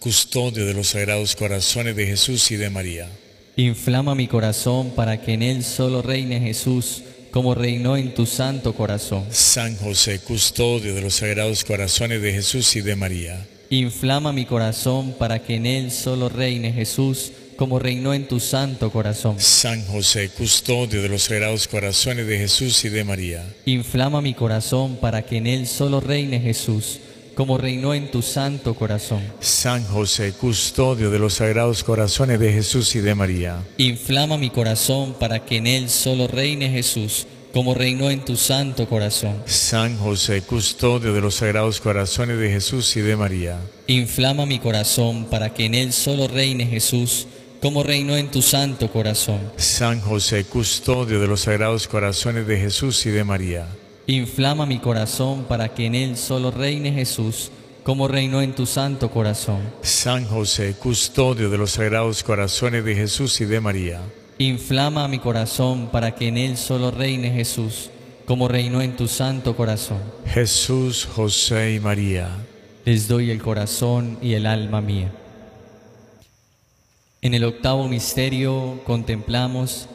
custodio 0.01 0.67
de 0.67 0.75
los 0.75 0.89
sagrados 0.89 1.37
corazones 1.37 1.95
de 1.95 2.05
Jesús 2.05 2.51
y 2.51 2.57
de 2.57 2.69
María. 2.69 3.09
inflama 3.55 4.17
mi 4.17 4.27
corazón 4.27 4.91
para 4.91 5.21
que 5.21 5.35
en 5.35 5.45
él 5.45 5.63
solo 5.63 6.03
reine 6.03 6.41
Jesús, 6.41 7.05
como 7.31 7.55
reinó 7.55 7.97
en 7.97 8.13
tu 8.13 8.27
santo 8.27 8.75
corazón. 8.75 9.25
San 9.31 9.77
José, 9.77 10.19
custodio 10.19 10.97
de 10.97 11.01
los 11.01 11.15
sagrados 11.15 11.63
corazones 11.63 12.21
de 12.21 12.33
Jesús 12.33 12.75
y 12.75 12.81
de 12.81 12.97
María. 12.97 13.47
Inflama 13.71 14.33
mi 14.33 14.47
corazón 14.47 15.15
para 15.17 15.39
que 15.45 15.55
en 15.55 15.67
él 15.67 15.93
solo 15.93 16.29
reine 16.29 16.73
Jesús, 16.73 17.31
como 17.57 17.79
reinó 17.79 18.15
en 18.15 18.27
tu 18.27 18.41
santo 18.41 18.91
corazón. 18.91 19.37
San 19.39 19.87
José, 19.87 20.31
custodio 20.31 21.03
de 21.03 21.09
los 21.09 21.23
sagrados 21.23 21.69
corazones 21.69 22.27
de 22.27 22.37
Jesús 22.37 22.85
y 22.85 22.89
de 22.89 23.05
María. 23.05 23.45
Inflama 23.65 24.21
mi 24.21 24.35
corazón 24.35 24.97
para 24.97 25.23
que 25.23 25.37
en 25.37 25.47
él 25.47 25.69
solo 25.69 26.01
reine 26.01 26.41
Jesús, 26.41 26.99
como 27.39 27.57
reinó 27.57 27.95
en 27.95 28.11
tu 28.11 28.21
santo 28.21 28.75
corazón. 28.75 29.23
San 29.39 29.85
José, 29.85 30.33
custodio 30.33 31.09
de 31.09 31.21
los 31.21 31.35
sagrados 31.35 31.85
corazones 31.85 32.41
de 32.41 32.53
Jesús 32.53 32.97
y 32.97 32.99
de 32.99 33.15
María. 33.15 33.63
Inflama 33.77 34.37
mi 34.37 34.51
corazón 34.51 35.15
para 35.15 35.45
que 35.45 35.59
en 35.59 35.69
él 35.69 35.89
solo 35.89 36.27
reine 36.27 36.69
Jesús, 36.69 37.29
como 37.53 37.75
reinó 37.75 38.11
en 38.11 38.25
tu 38.25 38.35
santo 38.35 38.89
corazón. 38.89 39.41
San 39.47 39.99
José, 39.99 40.43
custodio 40.43 41.13
de 41.13 41.21
los 41.21 41.37
sagrados 41.37 41.81
corazones 41.81 42.41
de 42.41 42.51
Jesús 42.51 42.97
y 42.97 43.03
de 43.03 43.15
María. 43.15 43.61
Inflama 43.87 44.45
mi 44.45 44.59
corazón 44.59 45.27
para 45.27 45.55
que 45.55 45.67
en 45.67 45.77
él 45.77 45.93
solo 45.93 46.27
reine 46.27 46.67
Jesús, 46.67 47.29
como 47.63 47.85
reinó 47.85 48.17
en 48.17 48.33
tu 48.33 48.43
santo 48.43 48.91
corazón. 48.91 49.39
San 49.57 50.01
José, 50.01 50.43
custodio 50.43 51.21
de 51.21 51.29
los 51.29 51.43
sagrados 51.43 51.87
corazones 51.87 52.49
de 52.49 52.59
Jesús 52.59 53.07
y 53.07 53.11
de 53.11 53.23
María. 53.23 53.69
Inflama 54.11 54.65
mi 54.65 54.79
corazón 54.79 55.45
para 55.45 55.75
que 55.75 55.85
en 55.85 55.95
él 55.95 56.17
solo 56.17 56.51
reine 56.51 56.91
Jesús, 56.91 57.51
como 57.83 58.09
reinó 58.09 58.41
en 58.41 58.55
tu 58.55 58.65
santo 58.65 59.11
corazón. 59.11 59.61
San 59.83 60.25
José, 60.25 60.77
custodio 60.79 61.51
de 61.51 61.59
los 61.59 61.73
sagrados 61.73 62.23
corazones 62.23 62.87
de 62.87 62.95
Jesús 62.95 63.39
y 63.43 63.45
de 63.45 63.61
María. 63.61 64.01
Inflama 64.39 65.07
mi 65.09 65.19
corazón 65.19 65.89
para 65.89 66.15
que 66.15 66.29
en 66.29 66.39
él 66.39 66.57
solo 66.57 66.91
reine 66.91 67.31
Jesús, 67.31 67.91
como 68.25 68.49
reinó 68.49 68.81
en 68.81 68.97
tu 68.97 69.09
santo 69.09 69.55
corazón. 69.55 70.01
Jesús, 70.25 71.07
José 71.15 71.75
y 71.75 71.81
María. 71.81 72.31
Les 72.87 73.09
doy 73.09 73.31
el 73.31 73.43
corazón 73.43 74.17
y 74.23 74.33
el 74.33 74.47
alma 74.47 74.81
mía. 74.81 75.13
En 77.21 77.35
el 77.35 77.45
octavo 77.45 77.87
misterio 77.89 78.81
contemplamos 78.87 79.87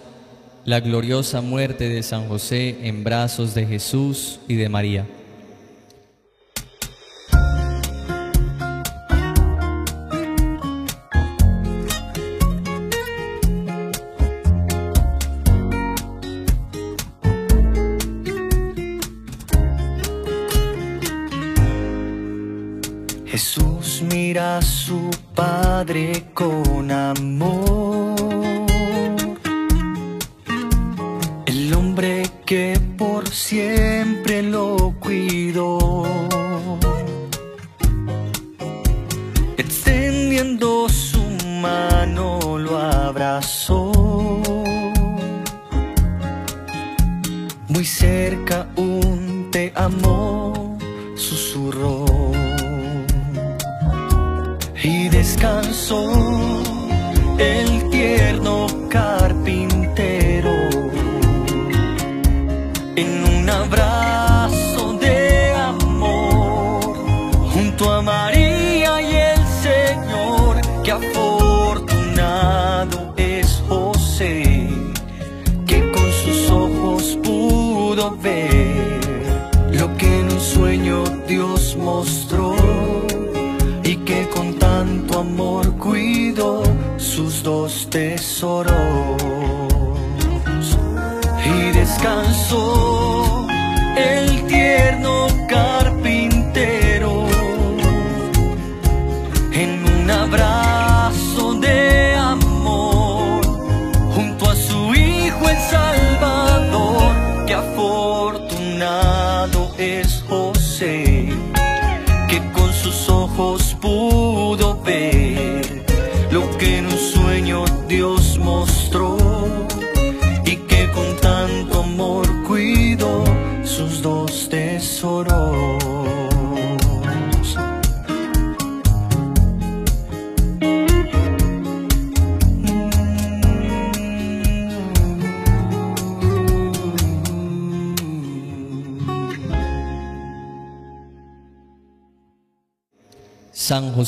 la 0.65 0.79
gloriosa 0.79 1.41
muerte 1.41 1.89
de 1.89 2.03
San 2.03 2.27
José 2.27 2.87
en 2.87 3.03
brazos 3.03 3.53
de 3.53 3.65
Jesús 3.65 4.39
y 4.47 4.55
de 4.55 4.69
María. 4.69 5.05
Jesús 23.25 24.03
mira 24.09 24.59
a 24.59 24.61
su 24.61 25.09
Padre 25.33 26.25
con 26.33 26.91
amor 26.91 27.72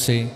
José, 0.06 0.28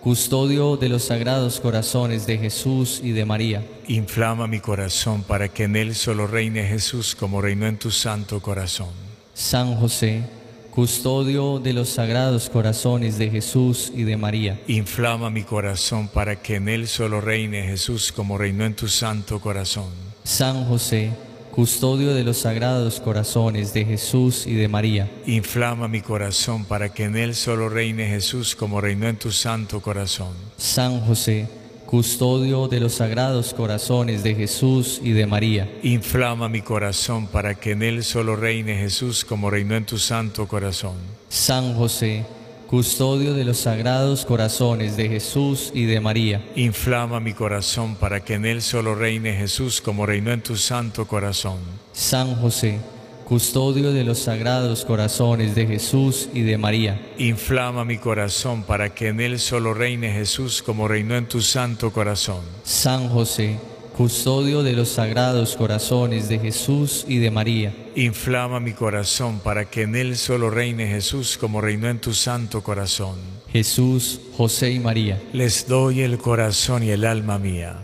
custodio 0.00 0.76
de 0.76 0.88
los 0.88 1.02
sagrados 1.02 1.58
corazones 1.58 2.24
de 2.24 2.38
Jesús 2.38 3.00
y 3.02 3.10
de 3.10 3.24
María, 3.24 3.66
Inflama 3.88 4.46
mi 4.46 4.60
corazón 4.60 5.24
para 5.24 5.48
que 5.48 5.64
en 5.64 5.74
él 5.74 5.96
solo 5.96 6.28
reine 6.28 6.62
Jesús 6.62 7.16
como 7.16 7.42
reinó 7.42 7.66
en 7.66 7.78
tu 7.78 7.90
santo 7.90 8.40
corazón. 8.40 8.90
San 9.34 9.74
José, 9.74 10.22
custodio 10.70 11.58
de 11.58 11.72
los 11.72 11.88
sagrados 11.88 12.48
corazones 12.48 13.18
de 13.18 13.28
Jesús 13.28 13.90
y 13.92 14.04
de 14.04 14.16
María, 14.16 14.60
Inflama 14.68 15.30
mi 15.30 15.42
corazón 15.42 16.06
para 16.06 16.36
que 16.36 16.54
en 16.54 16.68
él 16.68 16.86
solo 16.86 17.20
reine 17.20 17.64
Jesús 17.64 18.12
como 18.12 18.38
reinó 18.38 18.66
en 18.66 18.76
tu 18.76 18.86
santo 18.86 19.40
corazón. 19.40 19.90
San 20.22 20.64
José, 20.66 21.10
custodio 21.52 22.14
de 22.14 22.24
los 22.24 22.38
sagrados 22.38 22.98
corazones 22.98 23.74
de 23.74 23.84
Jesús 23.84 24.46
y 24.46 24.54
de 24.54 24.68
María, 24.68 25.10
Inflama 25.26 25.86
mi 25.86 26.00
corazón 26.00 26.64
para 26.64 26.88
que 26.88 27.04
en 27.04 27.16
él 27.16 27.34
solo 27.34 27.68
reine 27.68 28.08
Jesús 28.08 28.56
como 28.56 28.80
reinó 28.80 29.06
en 29.06 29.16
tu 29.16 29.30
santo 29.30 29.80
corazón. 29.80 30.32
San 30.56 31.00
José, 31.02 31.46
custodio 31.84 32.68
de 32.68 32.80
los 32.80 32.94
sagrados 32.94 33.52
corazones 33.52 34.22
de 34.22 34.34
Jesús 34.34 34.98
y 35.04 35.12
de 35.12 35.26
María, 35.26 35.70
Inflama 35.82 36.48
mi 36.48 36.62
corazón 36.62 37.26
para 37.26 37.54
que 37.54 37.72
en 37.72 37.82
él 37.82 38.02
solo 38.02 38.34
reine 38.34 38.78
Jesús 38.78 39.22
como 39.22 39.50
reinó 39.50 39.76
en 39.76 39.84
tu 39.84 39.98
santo 39.98 40.48
corazón. 40.48 40.96
San 41.28 41.74
José, 41.74 42.24
custodio 42.72 43.34
de 43.34 43.44
los 43.44 43.58
sagrados 43.58 44.24
corazones 44.24 44.96
de 44.96 45.06
Jesús 45.06 45.70
y 45.74 45.84
de 45.84 46.00
María, 46.00 46.42
Inflama 46.56 47.20
mi 47.20 47.34
corazón 47.34 47.96
para 47.96 48.24
que 48.24 48.32
en 48.32 48.46
él 48.46 48.62
solo 48.62 48.94
reine 48.94 49.34
Jesús 49.34 49.82
como 49.82 50.06
reinó 50.06 50.32
en 50.32 50.40
tu 50.40 50.56
santo 50.56 51.06
corazón. 51.06 51.58
San 51.92 52.34
José, 52.36 52.78
custodio 53.26 53.92
de 53.92 54.04
los 54.04 54.20
sagrados 54.20 54.86
corazones 54.86 55.54
de 55.54 55.66
Jesús 55.66 56.30
y 56.32 56.40
de 56.40 56.56
María, 56.56 56.98
Inflama 57.18 57.84
mi 57.84 57.98
corazón 57.98 58.62
para 58.62 58.94
que 58.94 59.08
en 59.08 59.20
él 59.20 59.38
solo 59.38 59.74
reine 59.74 60.10
Jesús 60.10 60.62
como 60.62 60.88
reinó 60.88 61.14
en 61.16 61.28
tu 61.28 61.42
santo 61.42 61.92
corazón. 61.92 62.40
San 62.64 63.10
José, 63.10 63.58
custodio 63.98 64.62
de 64.62 64.72
los 64.72 64.88
sagrados 64.88 65.56
corazones 65.56 66.30
de 66.30 66.38
Jesús 66.38 67.04
y 67.06 67.18
de 67.18 67.30
María, 67.30 67.74
Inflama 67.94 68.60
mi 68.60 68.72
corazón 68.72 69.40
para 69.40 69.66
que 69.66 69.82
en 69.82 69.94
él 69.96 70.16
solo 70.16 70.50
reine 70.50 70.86
Jesús 70.86 71.36
como 71.38 71.60
reinó 71.60 71.88
en 71.88 72.00
tu 72.00 72.14
santo 72.14 72.62
corazón. 72.62 73.16
Jesús, 73.50 74.20
José 74.36 74.70
y 74.70 74.78
María, 74.78 75.22
Les 75.32 75.66
doy 75.66 76.00
el 76.00 76.18
corazón 76.18 76.82
y 76.82 76.90
el 76.90 77.04
alma 77.04 77.38
mía. 77.38 77.76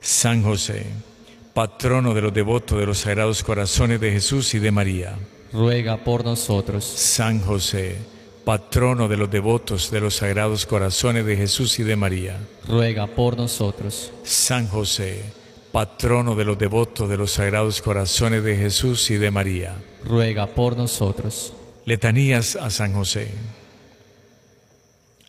San 0.00 0.42
José, 0.42 0.86
patrono 1.54 2.12
de 2.12 2.22
los 2.22 2.34
devotos 2.34 2.78
de 2.78 2.86
los 2.86 2.98
sagrados 2.98 3.42
corazones 3.42 4.00
de 4.00 4.10
Jesús 4.10 4.52
y 4.54 4.58
de 4.58 4.70
María. 4.72 5.14
ruega 5.52 5.98
por 6.02 6.24
nosotros. 6.24 6.84
San 6.84 7.40
José, 7.40 7.98
patrono 8.44 9.06
de 9.06 9.16
los 9.16 9.30
devotos 9.30 9.90
de 9.90 10.00
los 10.00 10.16
sagrados 10.16 10.66
corazones 10.66 11.24
de 11.24 11.36
Jesús 11.36 11.78
y 11.78 11.84
de 11.84 11.94
María. 11.94 12.38
ruega 12.66 13.06
por 13.06 13.36
nosotros. 13.36 14.12
San 14.24 14.66
José, 14.66 15.22
patrono 15.72 16.34
de 16.36 16.44
los 16.44 16.58
devotos 16.58 17.08
de 17.08 17.16
los 17.16 17.32
sagrados 17.32 17.80
corazones 17.80 18.44
de 18.44 18.56
Jesús 18.56 19.10
y 19.10 19.16
de 19.16 19.30
María. 19.30 19.74
ruega 20.04 20.46
por 20.46 20.76
nosotros. 20.76 21.54
Letanías 21.86 22.56
a 22.56 22.70
San 22.70 22.92
José. 22.92 23.32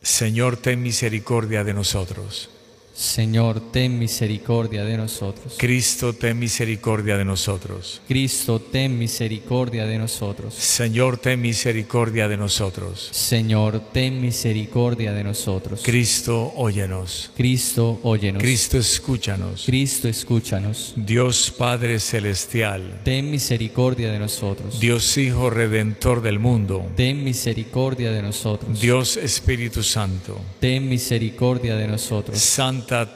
Señor, 0.01 0.57
ten 0.57 0.83
misericordia 0.83 1.63
de 1.63 1.73
nosotros. 1.73 2.49
Señor, 2.93 3.71
ten 3.71 3.97
misericordia 3.97 4.83
de 4.83 4.97
nosotros. 4.97 5.55
Cristo, 5.57 6.13
ten 6.13 6.37
misericordia 6.37 7.17
de 7.17 7.25
nosotros. 7.25 8.01
Cristo, 8.07 8.59
ten 8.59 8.99
misericordia 8.99 9.85
de 9.87 9.97
nosotros. 9.97 10.53
Señor, 10.53 11.17
ten 11.17 11.41
misericordia 11.41 12.27
de 12.27 12.37
nosotros. 12.37 13.09
Señor, 13.11 13.79
ten 13.91 14.21
misericordia 14.21 15.11
de 15.11 15.23
nosotros. 15.23 15.81
Cristo, 15.83 16.53
óyenos. 16.55 17.31
Cristo, 17.35 17.99
óyenos. 18.03 18.41
Cristo, 18.43 18.77
escúchanos. 18.77 19.63
Cristo, 19.65 20.07
escúchanos. 20.07 20.93
Dios 20.95 21.51
Padre 21.57 21.99
Celestial, 21.99 23.01
Ten 23.03 23.31
misericordia 23.31 24.11
de 24.11 24.19
nosotros. 24.19 24.79
Dios 24.79 25.17
Hijo 25.17 25.49
Redentor 25.49 26.21
del 26.21 26.37
mundo, 26.37 26.85
Ten 26.95 27.23
misericordia 27.23 28.11
de 28.11 28.21
nosotros. 28.21 28.79
Dios 28.79 29.17
Espíritu 29.17 29.81
Santo, 29.81 30.39
Ten 30.59 30.87
misericordia 30.87 31.75
de 31.75 31.87
nosotros. 31.87 32.37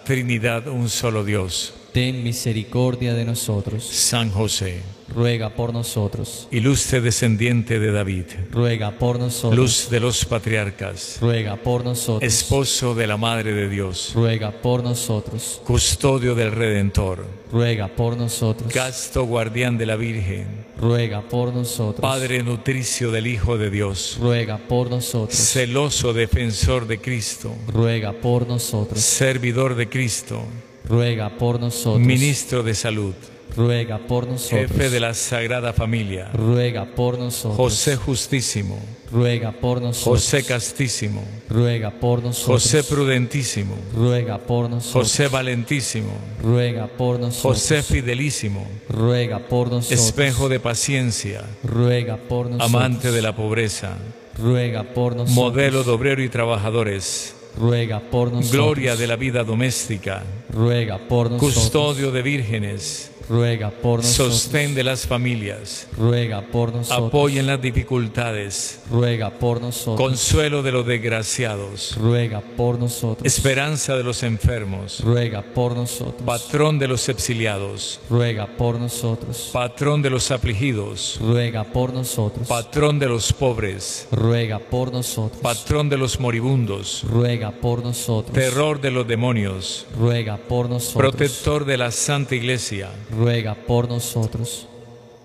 Trinidad, 0.03 0.67
un 0.67 0.89
solo 0.89 1.23
Dios, 1.23 1.73
Ten 1.97 2.21
misericordia 2.21 3.15
de 3.15 3.25
nosotros. 3.25 3.83
San 3.83 4.29
José, 4.29 4.83
Ruega 5.15 5.49
por 5.55 5.73
nosotros. 5.73 6.47
ilustre 6.51 7.01
descendiente 7.01 7.79
de 7.79 7.91
David, 7.91 8.25
Ruega 8.51 8.91
por 8.99 9.17
nosotros. 9.17 9.55
luz 9.59 9.89
de 9.89 9.99
los 9.99 10.23
patriarcas, 10.23 11.17
Ruega 11.19 11.55
por 11.55 11.83
nosotros. 11.83 12.31
esposo 12.31 12.93
de 12.93 13.07
la 13.07 13.17
Madre 13.17 13.51
de 13.53 13.67
Dios, 13.67 14.11
Ruega 14.13 14.51
por 14.51 14.83
nosotros. 14.83 15.59
custodio 15.65 16.35
del 16.35 16.51
Redentor, 16.51 17.25
Ruega 17.51 17.87
por 17.87 18.15
nosotros. 18.15 18.71
casto 18.71 19.23
guardián 19.23 19.79
de 19.79 19.87
la 19.87 19.95
Virgen, 19.95 20.67
Ruega 20.79 21.23
por 21.23 21.51
nosotros. 21.51 22.01
Padre 22.01 22.43
nutricio 22.43 23.09
del 23.09 23.25
Hijo 23.25 23.57
de 23.57 23.71
Dios, 23.71 24.17
Ruega 24.21 24.59
por 24.59 24.91
nosotros. 24.91 25.35
celoso 25.35 26.13
defensor 26.13 26.85
de 26.85 26.99
Cristo, 26.99 27.55
Ruega 27.67 28.13
por 28.13 28.47
nosotros. 28.47 28.99
servidor 28.99 29.73
de 29.73 29.89
Cristo, 29.89 30.43
Ruega 30.87 31.29
por 31.37 31.59
nosotros. 31.59 31.99
ministro 31.99 32.63
de 32.63 32.73
salud, 32.73 33.13
ruega 33.55 33.97
por 33.97 34.27
nosotros. 34.27 34.71
Jefe 34.71 34.89
de 34.89 34.99
la 34.99 35.13
Sagrada 35.13 35.73
Familia, 35.73 36.29
ruega 36.33 36.85
por 36.85 37.17
nosotros. 37.19 37.57
José 37.57 37.95
Justísimo, 37.97 38.79
ruega 39.11 39.51
por 39.51 39.81
nosotros. 39.81 40.21
José 40.23 40.43
Castísimo, 40.43 41.23
ruega 41.49 41.91
por 41.91 42.23
nosotros. 42.23 42.63
José 42.63 42.83
Prudentísimo, 42.83 43.75
ruega 43.93 44.37
por 44.37 44.69
nosotros. 44.69 44.93
José 45.07 45.27
Valentísimo, 45.27 46.13
ruega 46.41 46.87
por 46.87 47.19
nosotros. 47.19 47.41
José 47.41 47.83
Fidelísimo, 47.83 48.65
ruega 48.89 49.39
por 49.39 49.69
nosotros. 49.69 49.99
espejo 49.99 50.47
de 50.49 50.59
paciencia, 50.59 51.43
ruega 51.63 52.15
por 52.17 52.49
nosotros. 52.49 52.69
amante 52.73 53.11
de 53.11 53.21
la 53.21 53.35
pobreza, 53.35 53.97
ruega 54.37 54.83
por 54.83 55.15
nosotros. 55.15 55.35
modelo 55.35 55.83
de 55.83 55.91
obrero 55.91 56.23
y 56.23 56.29
trabajadores, 56.29 57.33
ruega 57.57 57.99
por 57.99 58.31
nosotros. 58.31 58.51
gloria 58.51 58.95
de 58.95 59.07
la 59.07 59.15
vida 59.15 59.43
doméstica, 59.43 60.23
ruega 60.49 60.97
por 60.97 61.31
nosotros. 61.31 61.53
custodio 61.55 62.11
de 62.11 62.21
vírgenes, 62.21 63.11
ruega 63.29 63.69
por 63.69 63.99
nosotros. 63.99 64.39
sostén 64.39 64.75
de 64.75 64.83
las 64.83 65.05
familias, 65.05 65.87
ruega 65.97 66.41
por 66.41 66.73
nosotros. 66.73 67.07
apoyo 67.07 67.39
en 67.39 67.47
las 67.47 67.61
dificultades, 67.61 68.81
ruega 68.89 69.29
por 69.31 69.61
nosotros. 69.61 69.97
consuelo 69.97 70.63
de 70.63 70.71
los 70.71 70.85
desgraciados, 70.85 71.95
ruega 71.97 72.41
por 72.41 72.79
nosotros. 72.79 73.25
esperanza 73.25 73.95
de 73.97 74.03
los 74.03 74.23
enfermos, 74.23 75.01
ruega 75.01 75.41
por 75.41 75.75
nosotros. 75.75 76.21
patrón 76.25 76.79
de 76.79 76.87
los 76.87 77.09
exiliados, 77.09 77.99
ruega 78.09 78.47
por 78.47 78.79
nosotros. 78.79 79.49
patrón 79.51 80.01
de 80.01 80.09
los 80.09 80.31
afligidos, 80.31 81.19
ruega 81.21 81.63
por 81.63 81.93
nosotros. 81.93 82.47
patrón 82.47 82.99
de 82.99 83.07
los 83.07 83.33
pobres, 83.33 84.07
ruega 84.11 84.59
por 84.59 84.91
nosotros. 84.91 85.41
patrón 85.41 85.89
de 85.89 85.97
los 85.97 86.19
moribundos, 86.19 87.03
ruega 87.09 87.51
por 87.51 87.83
nosotros. 87.83 88.33
terror 88.33 88.79
de 88.79 88.91
los 88.91 89.07
demonios, 89.07 89.85
ruega 89.97 90.37
por 90.37 90.69
nosotros. 90.69 91.11
protector 91.11 91.65
de 91.65 91.77
la 91.77 91.91
Santa 91.91 92.35
Iglesia, 92.35 92.89
ruega 93.17 93.55
por 93.55 93.89
nosotros. 93.89 94.67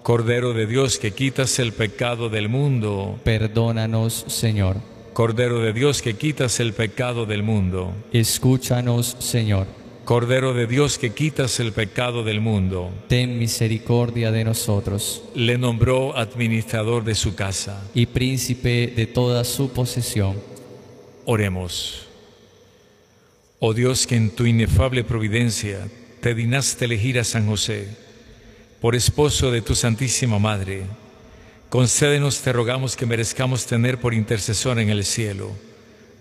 Cordero 0.02 0.52
de 0.52 0.66
Dios 0.66 0.98
que 0.98 1.12
quitas 1.12 1.58
el 1.60 1.72
pecado 1.72 2.28
del 2.28 2.48
mundo, 2.48 3.20
Perdónanos, 3.22 4.24
Señor. 4.26 4.76
Cordero 5.12 5.60
de 5.60 5.72
Dios 5.72 6.02
que 6.02 6.14
quitas 6.14 6.58
el 6.58 6.72
pecado 6.72 7.26
del 7.26 7.42
mundo, 7.42 7.92
Escúchanos, 8.12 9.16
Señor. 9.20 9.66
Cordero 10.04 10.52
de 10.54 10.66
Dios 10.66 10.98
que 10.98 11.10
quitas 11.12 11.60
el 11.60 11.72
pecado 11.72 12.24
del 12.24 12.40
mundo, 12.40 12.90
Ten 13.08 13.38
misericordia 13.38 14.32
de 14.32 14.42
nosotros 14.42 15.22
le 15.36 15.56
nombró 15.58 16.16
administrador 16.16 17.04
de 17.04 17.14
su 17.14 17.36
casa. 17.36 17.88
y 17.94 18.06
príncipe 18.06 18.88
de 18.96 19.06
toda 19.06 19.44
su 19.44 19.70
posesión. 19.70 20.34
Oremos. 21.24 22.06
Oh 23.60 23.72
Dios, 23.74 24.08
que 24.08 24.16
en 24.16 24.30
tu 24.34 24.44
inefable 24.44 25.04
providencia 25.04 25.86
te 26.22 26.36
dignaste 26.36 26.84
elegir 26.84 27.18
a 27.18 27.24
San 27.24 27.48
José 27.48 27.88
por 28.80 28.94
esposo 28.94 29.50
de 29.50 29.60
tu 29.60 29.74
Santísima 29.74 30.38
Madre, 30.38 30.84
concédenos, 31.68 32.40
te 32.42 32.52
rogamos, 32.52 32.94
que 32.94 33.06
merezcamos 33.06 33.66
tener 33.66 33.98
por 33.98 34.14
intercesor 34.14 34.78
en 34.78 34.88
el 34.88 35.04
cielo 35.04 35.50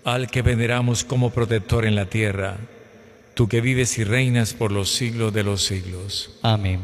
al 0.02 0.28
que 0.28 0.42
veneramos 0.42 1.04
como 1.04 1.30
protector 1.30 1.86
en 1.86 1.94
la 1.94 2.06
tierra, 2.06 2.56
tú 3.34 3.46
que 3.46 3.60
vives 3.60 3.96
y 3.98 4.02
reinas 4.02 4.54
por 4.54 4.72
los 4.72 4.90
siglos 4.90 5.32
de 5.32 5.44
los 5.44 5.64
siglos. 5.64 6.36
Amén. 6.42 6.80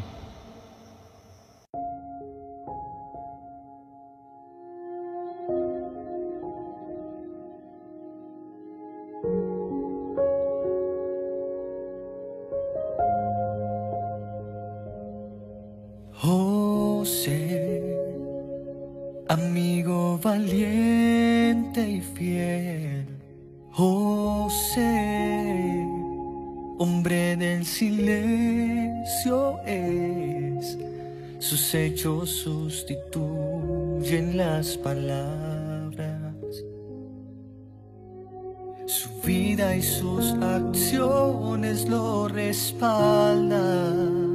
Amigo 19.28 20.18
valiente 20.22 21.88
y 21.88 22.00
fiel. 22.00 23.06
José, 23.72 24.84
hombre 26.78 27.36
del 27.36 27.64
silencio 27.64 29.59
es. 29.64 30.76
Sus 31.38 31.74
hechos 31.74 32.28
sustituyen 32.30 34.36
las 34.36 34.76
palabras. 34.76 36.34
Su 38.86 39.09
vida 39.24 39.74
y 39.76 39.82
sus 39.82 40.32
acciones 40.42 41.88
lo 41.88 42.28
respaldan. 42.28 44.27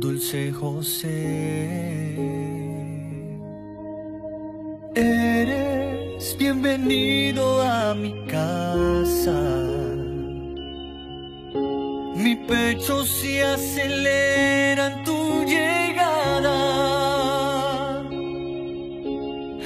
Dulce 0.00 0.52
José, 0.52 2.14
eres 4.94 6.36
bienvenido 6.38 7.60
a 7.62 7.94
mi 7.94 8.14
casa. 8.26 9.40
Mi 12.14 12.36
pecho 12.36 13.04
se 13.04 13.42
acelera 13.42 14.86
en 14.92 15.02
tu 15.02 15.44
llegada. 15.44 16.58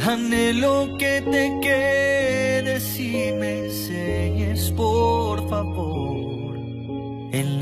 Anhelo 0.06 0.96
que 0.98 1.20
te 1.30 1.58
quedes 1.60 2.98
y 2.98 3.32
me 3.38 3.66
enseñes, 3.66 4.70
por 4.70 5.21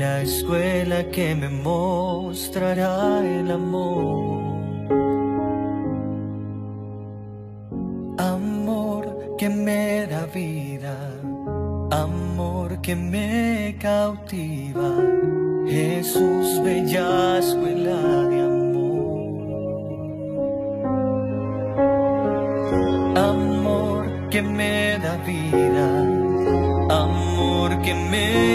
la 0.01 0.21
escuela 0.23 0.99
que 1.11 1.35
me 1.35 1.47
mostrará 1.47 3.19
el 3.37 3.51
amor. 3.51 4.41
Amor 8.17 9.35
que 9.37 9.47
me 9.47 10.07
da 10.07 10.25
vida, 10.25 10.95
amor 11.91 12.81
que 12.81 12.95
me 12.95 13.77
cautiva, 13.79 14.91
Jesús, 15.67 16.47
bella 16.63 17.37
escuela 17.37 17.99
de 18.31 18.39
amor. 18.51 19.21
Amor 23.31 24.01
que 24.31 24.41
me 24.41 24.97
da 25.05 25.15
vida, 25.31 25.87
amor 27.03 27.69
que 27.83 27.93
me 27.93 28.50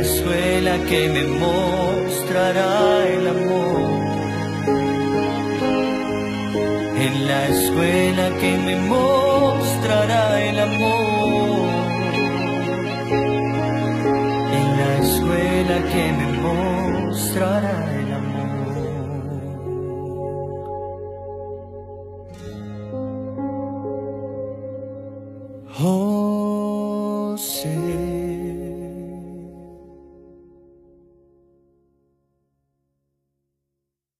escuela 0.00 0.78
que 0.88 1.08
me 1.08 1.24
mostrará 1.24 3.06
el 3.06 3.26
amor. 3.26 3.98
En 7.06 7.26
la 7.26 7.48
escuela 7.48 8.30
que 8.40 8.58
me 8.66 8.76
mostrará 8.76 10.42
el 10.48 10.58
amor. 10.58 11.68
En 14.58 14.66
la 14.80 14.90
escuela 15.04 15.76
que 15.92 16.12
me 16.18 16.27